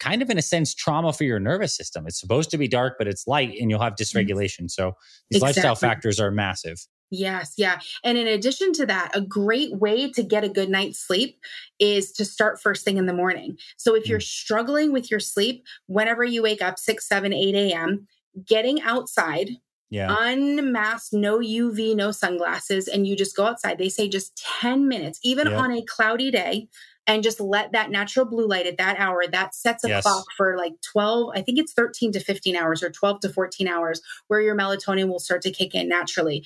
[0.00, 2.06] kind of in a sense trauma for your nervous system.
[2.06, 4.18] It's supposed to be dark, but it's light and you'll have mm-hmm.
[4.18, 4.70] dysregulation.
[4.70, 4.94] So
[5.30, 5.62] these exactly.
[5.62, 6.78] lifestyle factors are massive.
[7.10, 7.80] Yes, yeah.
[8.04, 11.40] And in addition to that, a great way to get a good night's sleep
[11.78, 13.56] is to start first thing in the morning.
[13.78, 14.22] So if you're mm.
[14.22, 18.06] struggling with your sleep, whenever you wake up 6, 7, 8 a.m.,
[18.46, 19.52] getting outside,
[19.90, 20.14] yeah.
[20.20, 23.78] unmasked, no UV, no sunglasses, and you just go outside.
[23.78, 25.58] They say just 10 minutes, even yep.
[25.58, 26.68] on a cloudy day,
[27.08, 30.02] and just let that natural blue light at that hour that sets a yes.
[30.02, 33.66] clock for like 12 i think it's 13 to 15 hours or 12 to 14
[33.66, 36.44] hours where your melatonin will start to kick in naturally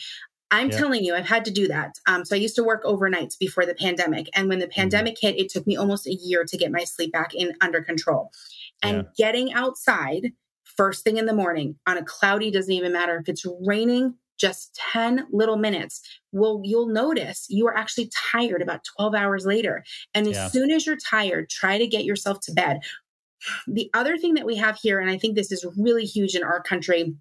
[0.50, 0.78] i'm yeah.
[0.78, 3.66] telling you i've had to do that um, so i used to work overnights before
[3.66, 4.80] the pandemic and when the mm-hmm.
[4.80, 5.26] pandemic mm-hmm.
[5.26, 8.30] hit it took me almost a year to get my sleep back in under control
[8.82, 9.26] and yeah.
[9.26, 10.32] getting outside
[10.64, 14.78] first thing in the morning on a cloudy doesn't even matter if it's raining just
[14.92, 16.00] 10 little minutes
[16.32, 20.48] will you'll notice you are actually tired about 12 hours later and as yeah.
[20.48, 22.80] soon as you're tired try to get yourself to bed
[23.66, 26.42] the other thing that we have here and i think this is really huge in
[26.42, 27.14] our country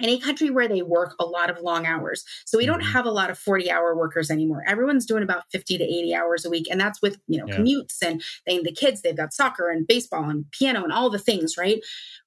[0.00, 2.24] any country where they work a lot of long hours.
[2.44, 2.92] So we don't mm-hmm.
[2.92, 4.64] have a lot of 40 hour workers anymore.
[4.66, 6.66] Everyone's doing about 50 to 80 hours a week.
[6.70, 7.56] And that's with, you know, yeah.
[7.56, 11.18] commutes and they, the kids, they've got soccer and baseball and piano and all the
[11.18, 11.80] things, right?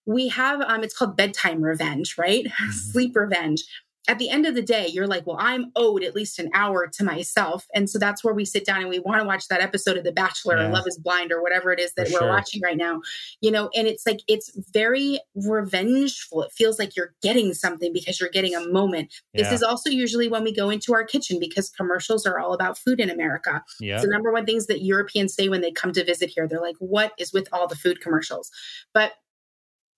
[0.06, 2.46] We have, um, it's called bedtime revenge, right?
[2.58, 2.72] Mm-hmm.
[2.72, 3.64] Sleep revenge
[4.08, 6.88] at the end of the day, you're like, well, I'm owed at least an hour
[6.88, 7.66] to myself.
[7.76, 10.06] And so that's where we sit down and we want to watch that episode of
[10.06, 10.68] The Bachelor yeah.
[10.68, 12.30] or Love is Blind or whatever it is that For we're sure.
[12.30, 13.02] watching right now.
[13.42, 16.44] You know, and it's like, it's very revengeful.
[16.44, 19.14] It feels like you're getting something because you're getting a moment.
[19.34, 19.44] Yeah.
[19.44, 22.78] This is also usually when we go into our kitchen because commercials are all about
[22.78, 23.64] food in America.
[23.82, 23.96] Yeah.
[23.96, 26.48] It's the number one things that Europeans say when they come to visit here.
[26.48, 28.52] They're like, what is with all the food commercials?
[28.94, 29.14] But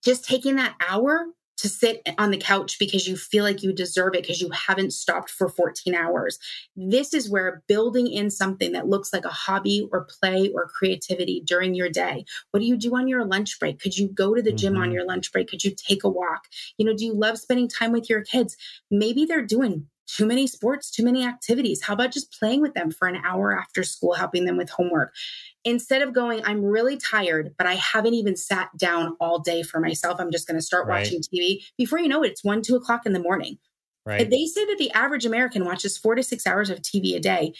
[0.04, 1.26] just taking that hour
[1.60, 4.92] to sit on the couch because you feel like you deserve it because you haven't
[4.92, 6.38] stopped for 14 hours.
[6.74, 11.42] This is where building in something that looks like a hobby or play or creativity
[11.44, 12.24] during your day.
[12.50, 13.78] What do you do on your lunch break?
[13.78, 14.82] Could you go to the gym mm-hmm.
[14.82, 15.48] on your lunch break?
[15.48, 16.44] Could you take a walk?
[16.78, 18.56] You know, do you love spending time with your kids?
[18.90, 19.86] Maybe they're doing
[20.16, 21.82] too many sports, too many activities.
[21.82, 25.14] How about just playing with them for an hour after school, helping them with homework?
[25.64, 29.80] Instead of going, I'm really tired, but I haven't even sat down all day for
[29.80, 30.20] myself.
[30.20, 31.02] I'm just going to start right.
[31.02, 31.64] watching TV.
[31.76, 33.58] Before you know it, it's one, two o'clock in the morning.
[34.06, 34.28] Right.
[34.28, 37.52] They say that the average American watches four to six hours of TV a day.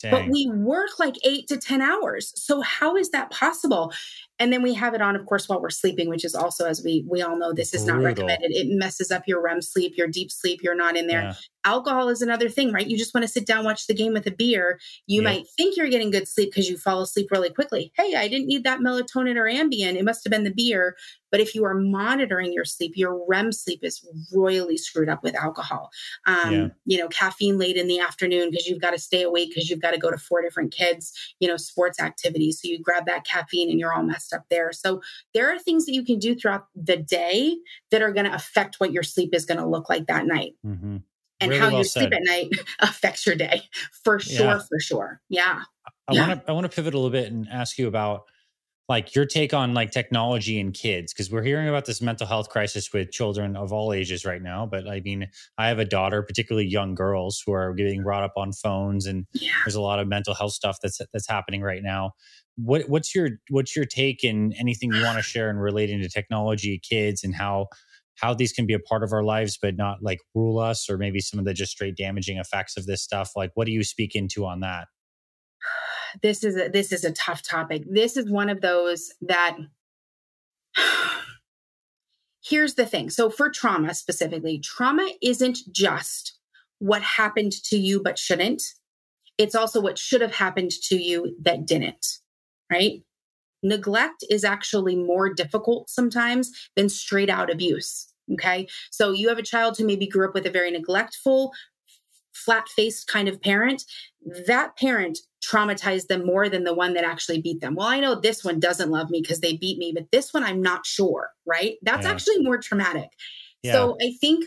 [0.00, 0.10] Dang.
[0.12, 2.32] But we work like eight to 10 hours.
[2.34, 3.92] So, how is that possible?
[4.40, 6.82] And then we have it on, of course, while we're sleeping, which is also, as
[6.82, 8.00] we we all know, this is Brutal.
[8.00, 8.50] not recommended.
[8.52, 10.60] It messes up your REM sleep, your deep sleep.
[10.62, 11.22] You're not in there.
[11.22, 11.34] Yeah.
[11.64, 12.86] Alcohol is another thing, right?
[12.86, 14.80] You just want to sit down, watch the game with a beer.
[15.06, 17.92] You might think you're getting good sleep because you fall asleep really quickly.
[17.96, 19.94] Hey, I didn't need that melatonin or Ambien.
[19.94, 20.96] It must have been the beer.
[21.30, 25.34] But if you are monitoring your sleep, your REM sleep is royally screwed up with
[25.34, 25.90] alcohol.
[26.26, 26.68] Um, yeah.
[26.86, 29.82] You know, caffeine late in the afternoon because you've got to stay awake because you've
[29.82, 32.60] got to go to four different kids, you know, sports activities.
[32.60, 34.72] So you grab that caffeine and you're all messed up there.
[34.72, 35.00] So
[35.34, 37.56] there are things that you can do throughout the day
[37.90, 40.54] that are going to affect what your sleep is going to look like that night.
[40.64, 40.98] Mm-hmm.
[41.42, 42.00] And really how well you said.
[42.00, 42.48] sleep at night
[42.80, 43.62] affects your day
[44.04, 44.58] for sure, yeah.
[44.58, 45.20] for sure.
[45.28, 45.62] Yeah.
[46.08, 46.28] I yeah.
[46.28, 48.24] want to I want to pivot a little bit and ask you about
[48.90, 52.48] like your take on like technology and kids because we're hearing about this mental health
[52.48, 56.22] crisis with children of all ages right now but i mean i have a daughter
[56.22, 59.52] particularly young girls who are getting brought up on phones and yeah.
[59.64, 62.10] there's a lot of mental health stuff that's that's happening right now
[62.64, 66.08] what what's your what's your take and anything you want to share in relating to
[66.08, 67.66] technology kids and how
[68.16, 70.98] how these can be a part of our lives but not like rule us or
[70.98, 73.32] maybe some of the just straight damaging effects of this stuff?
[73.34, 74.88] Like what do you speak into on that?
[76.22, 77.84] This is a, this is a tough topic.
[77.88, 79.56] This is one of those that
[82.44, 83.10] here's the thing.
[83.10, 86.36] So for trauma specifically trauma isn't just
[86.78, 88.62] what happened to you but shouldn't.
[89.38, 92.20] It's also what should have happened to you that didn't
[92.70, 93.02] right?
[93.62, 98.06] Neglect is actually more difficult sometimes than straight out abuse.
[98.32, 98.68] Okay.
[98.90, 101.52] So you have a child who maybe grew up with a very neglectful,
[102.32, 103.84] flat faced kind of parent.
[104.46, 107.74] That parent traumatized them more than the one that actually beat them.
[107.74, 110.44] Well, I know this one doesn't love me because they beat me, but this one
[110.44, 111.76] I'm not sure, right?
[111.82, 112.12] That's yeah.
[112.12, 113.08] actually more traumatic.
[113.62, 113.72] Yeah.
[113.72, 114.46] So I think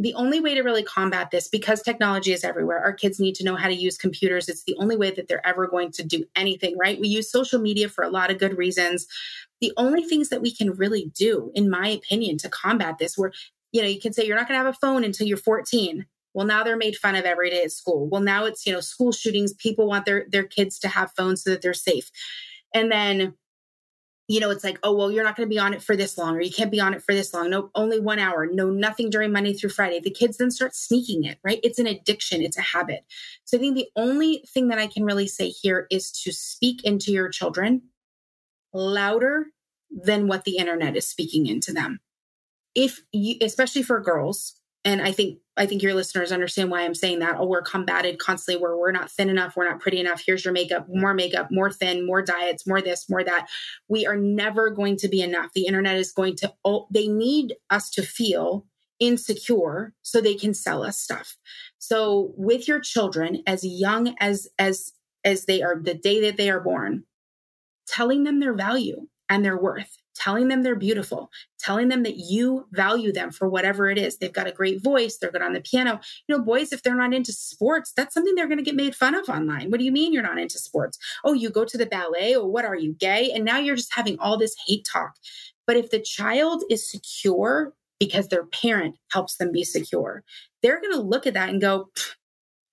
[0.00, 3.44] the only way to really combat this, because technology is everywhere, our kids need to
[3.44, 4.48] know how to use computers.
[4.48, 6.98] It's the only way that they're ever going to do anything, right?
[6.98, 9.06] We use social media for a lot of good reasons.
[9.60, 13.30] The only things that we can really do, in my opinion, to combat this, where,
[13.72, 16.06] you know, you can say you're not going to have a phone until you're 14.
[16.32, 18.08] Well, now they're made fun of every day at school.
[18.08, 19.52] Well, now it's, you know, school shootings.
[19.52, 22.10] People want their, their kids to have phones so that they're safe.
[22.72, 23.34] And then
[24.30, 26.16] you know, it's like, oh, well, you're not going to be on it for this
[26.16, 27.50] long, or you can't be on it for this long.
[27.50, 28.46] No, only one hour.
[28.46, 29.98] No, nothing during Monday through Friday.
[29.98, 31.58] The kids then start sneaking it, right?
[31.64, 33.04] It's an addiction, it's a habit.
[33.44, 36.84] So I think the only thing that I can really say here is to speak
[36.84, 37.82] into your children
[38.72, 39.46] louder
[39.90, 41.98] than what the internet is speaking into them.
[42.76, 46.94] If you, especially for girls, and I think I think your listeners understand why I'm
[46.94, 47.36] saying that.
[47.38, 50.22] Oh, we're combated constantly where we're not thin enough, we're not pretty enough.
[50.24, 53.48] Here's your makeup, more makeup, more thin, more diets, more this, more that.
[53.88, 55.52] We are never going to be enough.
[55.54, 58.66] The internet is going to oh, they need us to feel
[58.98, 61.36] insecure so they can sell us stuff.
[61.78, 64.92] So with your children as young as as
[65.24, 67.04] as they are the day that they are born,
[67.86, 72.66] telling them their value and their worth telling them they're beautiful, telling them that you
[72.72, 74.18] value them for whatever it is.
[74.18, 75.98] They've got a great voice, they're good on the piano.
[76.28, 78.94] You know, boys, if they're not into sports, that's something they're going to get made
[78.94, 79.70] fun of online.
[79.70, 80.98] What do you mean you're not into sports?
[81.24, 83.32] Oh, you go to the ballet, or what are you, gay?
[83.34, 85.14] And now you're just having all this hate talk.
[85.66, 90.22] But if the child is secure because their parent helps them be secure,
[90.62, 91.90] they're going to look at that and go,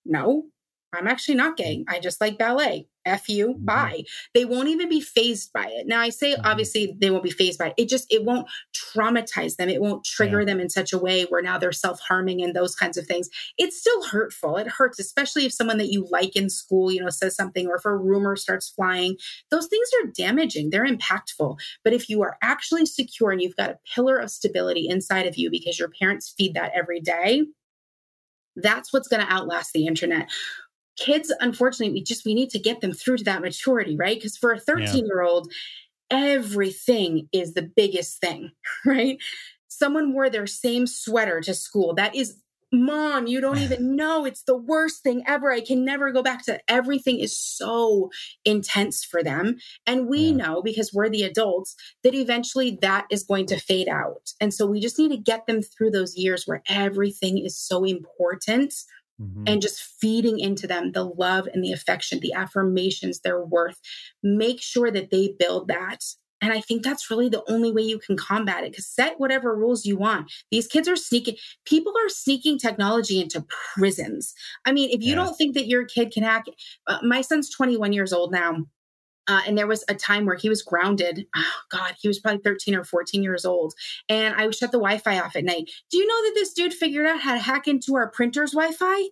[0.06, 0.46] no,
[0.94, 1.86] I'm actually not gay.
[1.88, 2.88] I just like ballet.
[3.08, 3.66] F you, mm-hmm.
[3.66, 4.04] bye.
[4.34, 5.88] They won't even be phased by it.
[5.88, 6.46] Now I say mm-hmm.
[6.46, 7.74] obviously they won't be phased by it.
[7.78, 9.70] It just it won't traumatize them.
[9.70, 10.46] It won't trigger yeah.
[10.46, 13.30] them in such a way where now they're self-harming and those kinds of things.
[13.58, 14.58] It's still hurtful.
[14.58, 17.76] It hurts, especially if someone that you like in school, you know, says something or
[17.76, 19.16] if a rumor starts flying.
[19.50, 20.70] Those things are damaging.
[20.70, 21.58] They're impactful.
[21.84, 25.38] But if you are actually secure and you've got a pillar of stability inside of
[25.38, 27.46] you because your parents feed that every day,
[28.58, 30.30] That's what's going to outlast the internet.
[30.98, 34.18] Kids, unfortunately, we just we need to get them through to that maturity, right?
[34.18, 35.52] Because for a 13 year old,
[36.10, 38.52] everything is the biggest thing,
[38.86, 39.18] right?
[39.68, 41.94] Someone wore their same sweater to school.
[41.94, 42.38] That is
[42.72, 46.44] mom you don't even know it's the worst thing ever i can never go back
[46.44, 48.10] to everything is so
[48.44, 50.36] intense for them and we yeah.
[50.36, 54.66] know because we're the adults that eventually that is going to fade out and so
[54.66, 58.74] we just need to get them through those years where everything is so important
[59.22, 59.44] mm-hmm.
[59.48, 63.80] and just feeding into them the love and the affection the affirmations their worth
[64.24, 66.04] make sure that they build that
[66.42, 69.56] and I think that's really the only way you can combat it because set whatever
[69.56, 70.32] rules you want.
[70.52, 73.46] These kids are sneaking, people are sneaking technology into
[73.76, 74.34] prisons.
[74.66, 75.16] I mean, if you yeah.
[75.16, 76.46] don't think that your kid can hack,
[76.86, 78.66] uh, my son's 21 years old now.
[79.28, 81.26] Uh, and there was a time where he was grounded.
[81.36, 83.74] Oh, God, he was probably 13 or 14 years old.
[84.10, 85.70] And I shut the Wi Fi off at night.
[85.92, 88.74] Do you know that this dude figured out how to hack into our printer's Wi
[88.74, 89.10] Fi?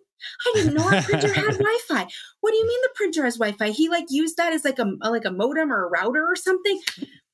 [0.48, 2.08] I didn't know our printer had Wi-Fi.
[2.40, 3.70] What do you mean the printer has Wi-Fi?
[3.70, 6.80] He like used that as like a like a modem or a router or something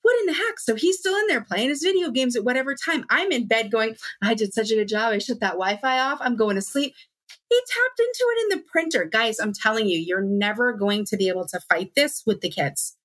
[0.02, 0.60] what in the heck?
[0.60, 3.06] So he's still in there playing his video games at whatever time.
[3.10, 5.14] I'm in bed going, I did such a good job.
[5.14, 6.20] I shut that Wi Fi off.
[6.22, 6.94] I'm going to sleep.
[7.50, 9.06] He tapped into it in the printer.
[9.06, 12.50] Guys, I'm telling you, you're never going to be able to fight this with the
[12.50, 12.98] kids.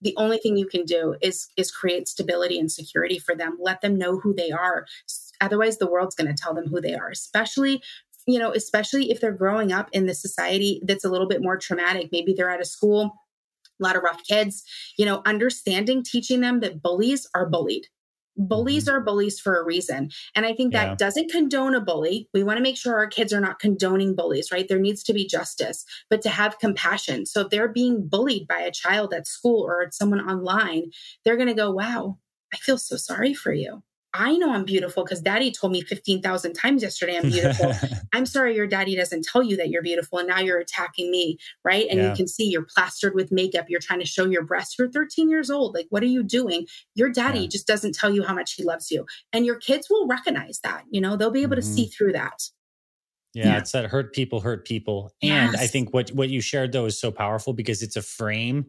[0.00, 3.58] The only thing you can do is is create stability and security for them.
[3.60, 4.86] Let them know who they are.
[5.40, 7.82] Otherwise, the world's going to tell them who they are, especially
[8.26, 11.56] you know, especially if they're growing up in the society that's a little bit more
[11.56, 12.10] traumatic.
[12.12, 13.14] Maybe they're at a school
[13.80, 14.64] a lot of rough kids,
[14.96, 17.86] you know, understanding, teaching them that bullies are bullied.
[18.38, 18.96] Bullies mm-hmm.
[18.96, 20.10] are bullies for a reason.
[20.34, 20.94] And I think that yeah.
[20.94, 22.28] doesn't condone a bully.
[22.32, 24.66] We want to make sure our kids are not condoning bullies, right?
[24.68, 27.26] There needs to be justice, but to have compassion.
[27.26, 30.92] So if they're being bullied by a child at school or someone online,
[31.24, 32.18] they're going to go, wow,
[32.54, 33.82] I feel so sorry for you.
[34.14, 37.72] I know I'm beautiful because daddy told me 15,000 times yesterday I'm beautiful.
[38.14, 41.36] I'm sorry your daddy doesn't tell you that you're beautiful and now you're attacking me,
[41.62, 41.86] right?
[41.90, 42.10] And yeah.
[42.10, 43.66] you can see you're plastered with makeup.
[43.68, 44.76] You're trying to show your breasts.
[44.78, 45.74] You're 13 years old.
[45.74, 46.66] Like, what are you doing?
[46.94, 47.48] Your daddy yeah.
[47.48, 49.04] just doesn't tell you how much he loves you.
[49.32, 50.84] And your kids will recognize that.
[50.90, 51.60] You know, they'll be able mm-hmm.
[51.60, 51.90] to see mm-hmm.
[51.90, 52.48] through that.
[53.34, 55.12] Yeah, yeah, it's that hurt people hurt people.
[55.22, 55.62] And yes.
[55.62, 58.66] I think what what you shared though is so powerful because it's a frame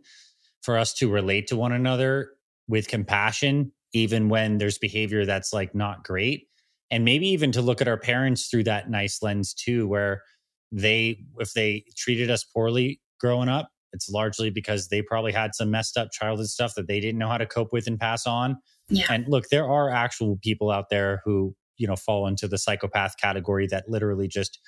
[0.61, 2.31] for us to relate to one another
[2.67, 6.47] with compassion even when there's behavior that's like not great
[6.91, 10.23] and maybe even to look at our parents through that nice lens too where
[10.71, 15.71] they if they treated us poorly growing up it's largely because they probably had some
[15.71, 18.57] messed up childhood stuff that they didn't know how to cope with and pass on
[18.89, 19.05] yeah.
[19.09, 23.15] and look there are actual people out there who you know fall into the psychopath
[23.17, 24.59] category that literally just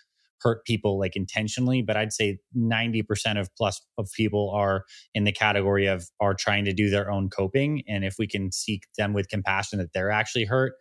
[0.41, 4.83] hurt people like intentionally but i'd say 90% of plus of people are
[5.13, 8.51] in the category of are trying to do their own coping and if we can
[8.51, 10.73] seek them with compassion that they're actually hurt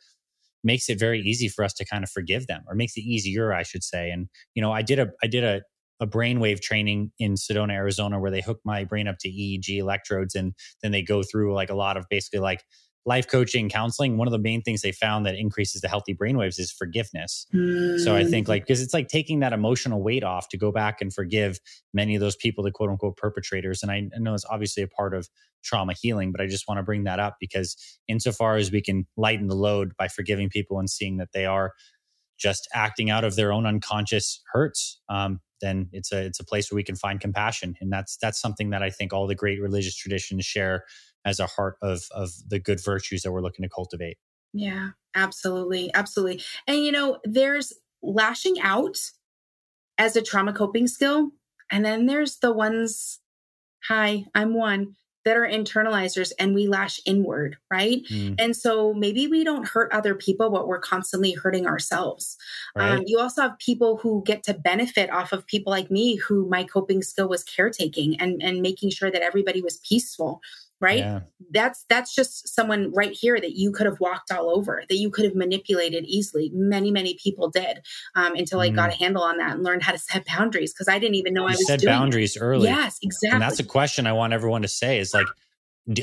[0.62, 3.52] makes it very easy for us to kind of forgive them or makes it easier
[3.52, 5.62] i should say and you know i did a i did a
[6.00, 10.34] a brainwave training in Sedona, Arizona, where they hook my brain up to EEG electrodes
[10.34, 12.64] and then they go through like a lot of basically like
[13.06, 16.58] life coaching, counseling, one of the main things they found that increases the healthy brainwaves
[16.58, 17.46] is forgiveness.
[17.54, 17.98] Mm.
[17.98, 21.00] So I think like because it's like taking that emotional weight off to go back
[21.00, 21.58] and forgive
[21.94, 23.82] many of those people, the quote unquote perpetrators.
[23.82, 25.28] And I know it's obviously a part of
[25.64, 27.76] trauma healing, but I just want to bring that up because
[28.06, 31.72] insofar as we can lighten the load by forgiving people and seeing that they are
[32.38, 36.70] just acting out of their own unconscious hurts, um, then it's a it's a place
[36.70, 39.60] where we can find compassion, and that's that's something that I think all the great
[39.60, 40.84] religious traditions share
[41.24, 44.18] as a heart of of the good virtues that we're looking to cultivate.
[44.52, 45.92] Yeah, absolutely.
[45.94, 46.42] Absolutely.
[46.66, 48.96] And you know, there's lashing out
[49.98, 51.30] as a trauma coping skill.
[51.70, 53.20] And then there's the ones,
[53.86, 54.96] hi, I'm one
[55.26, 58.02] that are internalizers and we lash inward, right?
[58.08, 58.36] Mm.
[58.38, 62.38] And so maybe we don't hurt other people, but we're constantly hurting ourselves.
[62.74, 62.92] Right.
[62.92, 66.48] Um, you also have people who get to benefit off of people like me, who
[66.48, 70.40] my coping skill was caretaking and, and making sure that everybody was peaceful
[70.80, 71.20] right yeah.
[71.50, 75.10] that's that's just someone right here that you could have walked all over that you
[75.10, 77.80] could have manipulated easily many many people did
[78.14, 78.62] um, until mm.
[78.62, 79.04] i got a mm-hmm.
[79.04, 81.48] handle on that and learned how to set boundaries because i didn't even know you
[81.48, 82.40] i was set boundaries it.
[82.40, 85.26] early yes exactly and that's a question i want everyone to say is like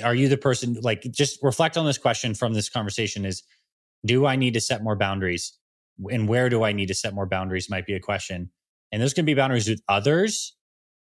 [0.04, 3.44] are you the person like just reflect on this question from this conversation is
[4.06, 5.54] do i need to set more boundaries
[6.12, 8.52] and where do i need to set more boundaries might be a question
[8.92, 10.57] and there's going to be boundaries with others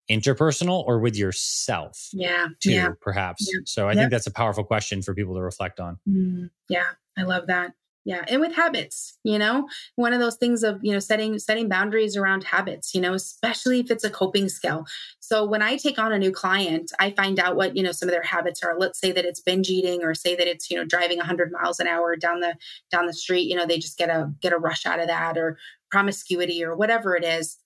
[0.09, 2.89] interpersonal or with yourself yeah too yeah.
[3.01, 3.49] perhaps?
[3.51, 3.59] yeah.
[3.65, 5.97] so i think that's a powerful question for people to reflect on.
[6.07, 6.85] Mm, yeah
[7.17, 7.73] i love that.
[8.05, 9.67] Yeah and with habits you know?
[9.95, 13.81] One of those things of you know setting setting boundaries around habits you know especially
[13.81, 14.85] if it's a coping skill.
[15.19, 18.07] So when i take on a new client i find out what you know some
[18.07, 18.79] of their habits are.
[18.79, 21.81] Let's say that it's binge eating or say that it's you know driving 100 miles
[21.81, 22.55] an hour down the
[22.91, 25.37] down the street you know they just get a get a rush out of that
[25.37, 25.57] or
[25.89, 27.57] promiscuity or whatever it is,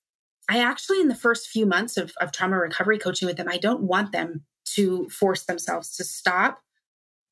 [0.49, 3.57] I actually, in the first few months of, of trauma recovery coaching with them, I
[3.57, 4.43] don't want them
[4.75, 6.59] to force themselves to stop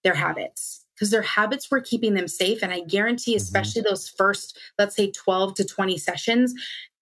[0.03, 2.62] their habits because their habits were keeping them safe.
[2.62, 3.41] And I guarantee, mm-hmm.
[3.41, 3.89] especially mm-hmm.
[3.89, 6.53] those first, let's say 12 to 20 sessions,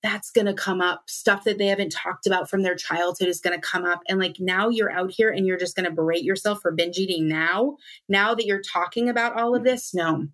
[0.04, 1.04] that's going to come up.
[1.10, 4.02] Stuff that they haven't talked about from their childhood is going to come up.
[4.08, 6.98] And like now you're out here and you're just going to berate yourself for binge
[6.98, 7.78] eating now.
[8.08, 10.28] Now that you're talking about all of this, no,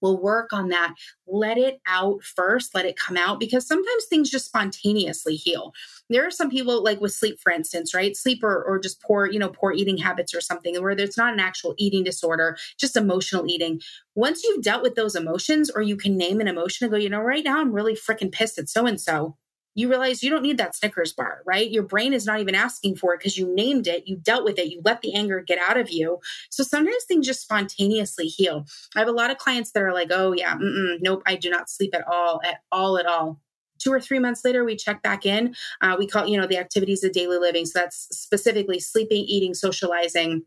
[0.00, 0.94] We'll work on that.
[1.26, 5.72] Let it out first, let it come out because sometimes things just spontaneously heal.
[6.08, 8.16] There are some people like with sleep, for instance, right?
[8.16, 11.32] Sleep or, or just poor, you know, poor eating habits or something where there's not
[11.32, 13.80] an actual eating disorder, just emotional eating.
[14.14, 17.08] Once you've dealt with those emotions or you can name an emotion and go, you
[17.08, 19.36] know, right now I'm really freaking pissed at so and so
[19.74, 21.70] you realize you don't need that Snickers bar, right?
[21.70, 24.58] Your brain is not even asking for it because you named it, you dealt with
[24.58, 26.18] it, you let the anger get out of you.
[26.50, 28.66] So sometimes things just spontaneously heal.
[28.96, 31.70] I have a lot of clients that are like, oh, yeah, nope, I do not
[31.70, 33.40] sleep at all, at all, at all.
[33.78, 35.54] Two or three months later, we check back in.
[35.80, 37.64] Uh, we call, you know, the activities of daily living.
[37.64, 40.42] So that's specifically sleeping, eating, socializing,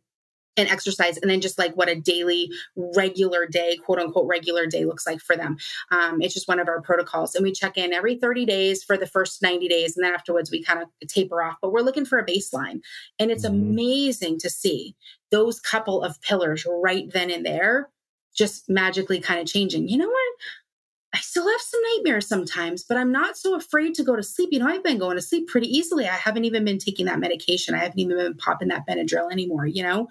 [0.57, 4.85] and exercise and then just like what a daily regular day quote unquote regular day
[4.85, 5.57] looks like for them.
[5.91, 8.97] Um, it's just one of our protocols and we check in every 30 days for
[8.97, 12.05] the first 90 days and then afterwards we kind of taper off but we're looking
[12.05, 12.81] for a baseline.
[13.19, 13.71] And it's mm-hmm.
[13.71, 14.95] amazing to see
[15.31, 17.89] those couple of pillars right then and there
[18.35, 19.87] just magically kind of changing.
[19.87, 20.22] You know what
[21.15, 24.49] I still have some nightmares sometimes, but I'm not so afraid to go to sleep.
[24.51, 26.07] You know, I've been going to sleep pretty easily.
[26.07, 27.75] I haven't even been taking that medication.
[27.75, 30.07] I haven't even been popping that Benadryl anymore, you know?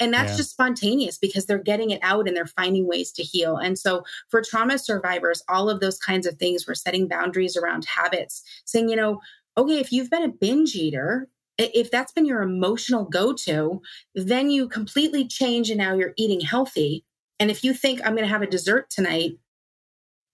[0.00, 0.36] And that's yeah.
[0.38, 3.58] just spontaneous because they're getting it out and they're finding ways to heal.
[3.58, 7.84] And so for trauma survivors, all of those kinds of things, we're setting boundaries around
[7.84, 9.20] habits, saying, you know,
[9.58, 11.28] okay, if you've been a binge eater,
[11.58, 13.80] if that's been your emotional go to,
[14.14, 17.04] then you completely change and now you're eating healthy.
[17.38, 19.32] And if you think I'm going to have a dessert tonight,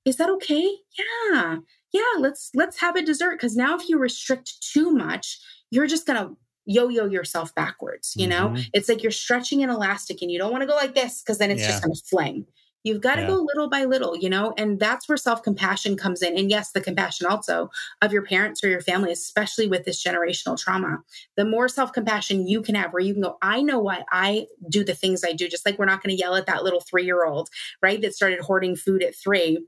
[0.04, 0.76] is that okay?
[0.98, 1.56] Yeah.
[1.92, 5.38] Yeah, let's let's have a dessert cuz now if you restrict too much,
[5.70, 8.48] you're just going to yo-yo yourself backwards, you know?
[8.48, 8.62] Mm-hmm.
[8.72, 11.38] It's like you're stretching an elastic and you don't want to go like this cuz
[11.38, 11.68] then it's yeah.
[11.68, 12.46] just going to fling.
[12.84, 13.28] You've got to yeah.
[13.28, 16.36] go little by little, you know, and that's where self compassion comes in.
[16.36, 20.58] And yes, the compassion also of your parents or your family, especially with this generational
[20.58, 20.98] trauma.
[21.36, 24.46] The more self compassion you can have, where you can go, I know why I
[24.68, 26.80] do the things I do, just like we're not going to yell at that little
[26.80, 27.48] three year old,
[27.82, 29.64] right, that started hoarding food at three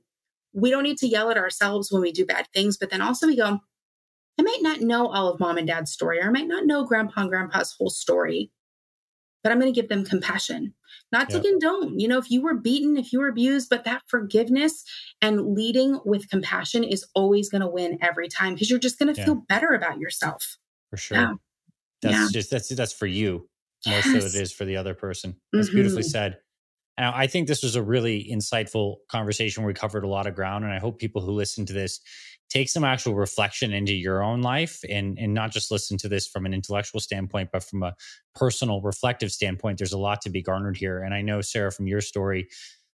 [0.55, 3.27] we don't need to yell at ourselves when we do bad things, but then also
[3.27, 3.61] we go,
[4.39, 6.85] I might not know all of mom and dad's story, or I might not know
[6.85, 8.51] grandpa and grandpa's whole story,
[9.43, 10.75] but I'm going to give them compassion,
[11.13, 12.01] not to condone.
[12.01, 14.85] You know, if you were beaten, if you were abused, but that forgiveness
[15.21, 19.13] and leading with compassion is always going to win every time because you're just going
[19.13, 19.27] to yeah.
[19.27, 20.57] feel better about yourself.
[20.91, 21.19] For sure.
[21.19, 21.33] Yeah.
[22.03, 22.29] That's yeah.
[22.33, 23.49] just, that's, that's for you
[23.85, 24.07] yes.
[24.07, 25.37] more so it is for the other person.
[25.53, 25.77] That's mm-hmm.
[25.77, 26.39] beautifully said.
[26.99, 30.35] Now, I think this was a really insightful conversation where we covered a lot of
[30.35, 30.65] ground.
[30.65, 32.01] And I hope people who listen to this
[32.51, 36.27] take some actual reflection into your own life and, and not just listen to this
[36.27, 37.95] from an intellectual standpoint, but from a
[38.35, 39.79] personal reflective standpoint.
[39.79, 41.03] There's a lot to be garnered here.
[41.03, 42.49] And I know, Sara, from your story,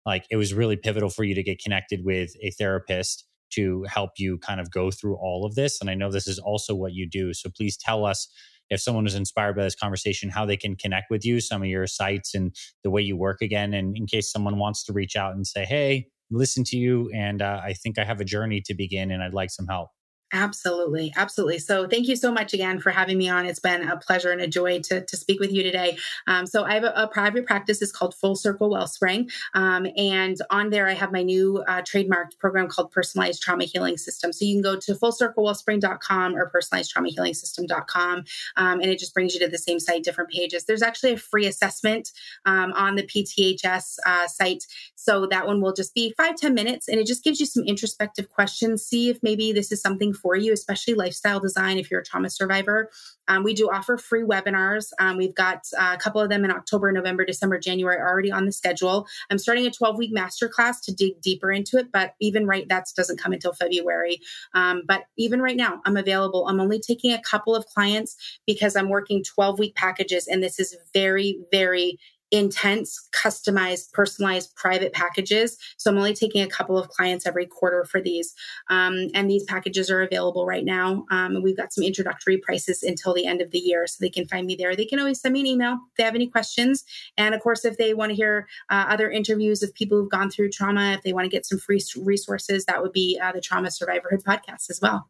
[0.06, 4.12] like it was really pivotal for you to get connected with a therapist to help
[4.18, 5.82] you kind of go through all of this.
[5.82, 7.34] And I know this is also what you do.
[7.34, 8.28] So please tell us
[8.70, 11.68] if someone was inspired by this conversation, how they can connect with you, some of
[11.68, 13.74] your sites and the way you work again.
[13.74, 17.41] And in case someone wants to reach out and say, hey, listen to you, and
[17.41, 19.89] uh, I think I have a journey to begin and I'd like some help.
[20.34, 21.14] Absolutely.
[21.16, 21.60] Absolutely.
[21.60, 23.46] So thank you so much again for having me on.
[23.46, 25.98] It's been a pleasure and a joy to, to speak with you today.
[26.28, 27.82] Um, so I have a, a, private practice.
[27.82, 29.30] It's called Full Circle Wellspring.
[29.54, 33.96] Um, and on there, I have my new uh, trademarked program called Personalized Trauma Healing
[33.96, 34.34] System.
[34.34, 38.26] So you can go to fullcirclewellspring.com or personalizedtraumahealingsystem.com.
[38.58, 40.66] Um, and it just brings you to the same site, different pages.
[40.66, 42.12] There's actually a free assessment
[42.46, 44.66] um, on the PTHS uh, site.
[44.96, 47.64] So that one will just be five ten minutes and it just gives you some
[47.64, 48.84] introspective questions.
[48.84, 52.30] See if maybe this is something for you, especially lifestyle design if you're a trauma
[52.30, 52.89] survivor.
[53.28, 54.91] Um, we do offer free webinars.
[54.99, 58.45] Um, we've got uh, a couple of them in October, November, December, January already on
[58.45, 59.07] the schedule.
[59.30, 62.86] I'm starting a 12 week masterclass to dig deeper into it, but even right, that
[62.95, 64.20] doesn't come until February.
[64.53, 66.47] Um, but even right now, I'm available.
[66.47, 68.15] I'm only taking a couple of clients
[68.45, 71.99] because I'm working 12 week packages, and this is very, very
[72.32, 75.58] intense, customized, personalized private packages.
[75.78, 78.34] So I'm only taking a couple of clients every quarter for these.
[78.70, 81.06] Um, and these packages are available right now.
[81.10, 83.88] Um, we've got some introductory prices until the end of the year.
[83.88, 84.76] So they can find me there.
[84.76, 86.84] They can always send me an email if they have any questions.
[87.18, 90.30] And of course, if they want to hear uh, other interviews of people who've gone
[90.30, 93.42] through trauma, if they want to get some free resources, that would be uh, the
[93.42, 95.10] Trauma Survivorhood podcast as well.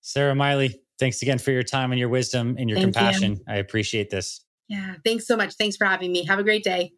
[0.00, 3.34] Sara Miley, thanks again for your time and your wisdom and your Thank compassion.
[3.34, 3.44] You.
[3.46, 4.40] I appreciate this.
[4.70, 4.94] Yeah.
[5.04, 5.54] Thanks so much.
[5.54, 6.24] Thanks for having me.
[6.24, 6.92] Have a great day.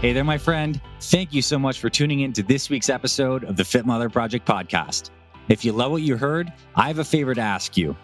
[0.00, 0.80] Hey there, my friend.
[1.00, 4.08] Thank you so much for tuning in to this week's episode of the Fit Mother
[4.08, 5.10] Project podcast.
[5.48, 7.96] If you love what you heard, I have a favor to ask you.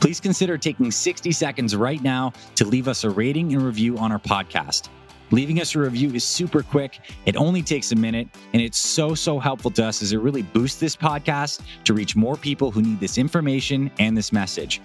[0.00, 4.12] Please consider taking 60 seconds right now to leave us a rating and review on
[4.12, 4.88] our podcast.
[5.30, 7.00] Leaving us a review is super quick.
[7.24, 10.42] It only takes a minute, and it's so, so helpful to us as it really
[10.42, 14.82] boosts this podcast to reach more people who need this information and this message.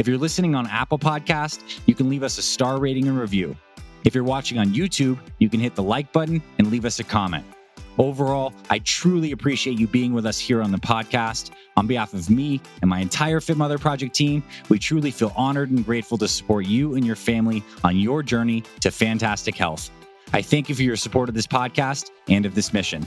[0.00, 3.54] If you're listening on Apple Podcast, you can leave us a star rating and review.
[4.06, 7.04] If you're watching on YouTube, you can hit the like button and leave us a
[7.04, 7.44] comment.
[7.98, 11.50] Overall, I truly appreciate you being with us here on the podcast.
[11.76, 15.70] On behalf of me and my entire Fit Mother Project team, we truly feel honored
[15.70, 19.90] and grateful to support you and your family on your journey to fantastic health.
[20.32, 23.06] I thank you for your support of this podcast and of this mission.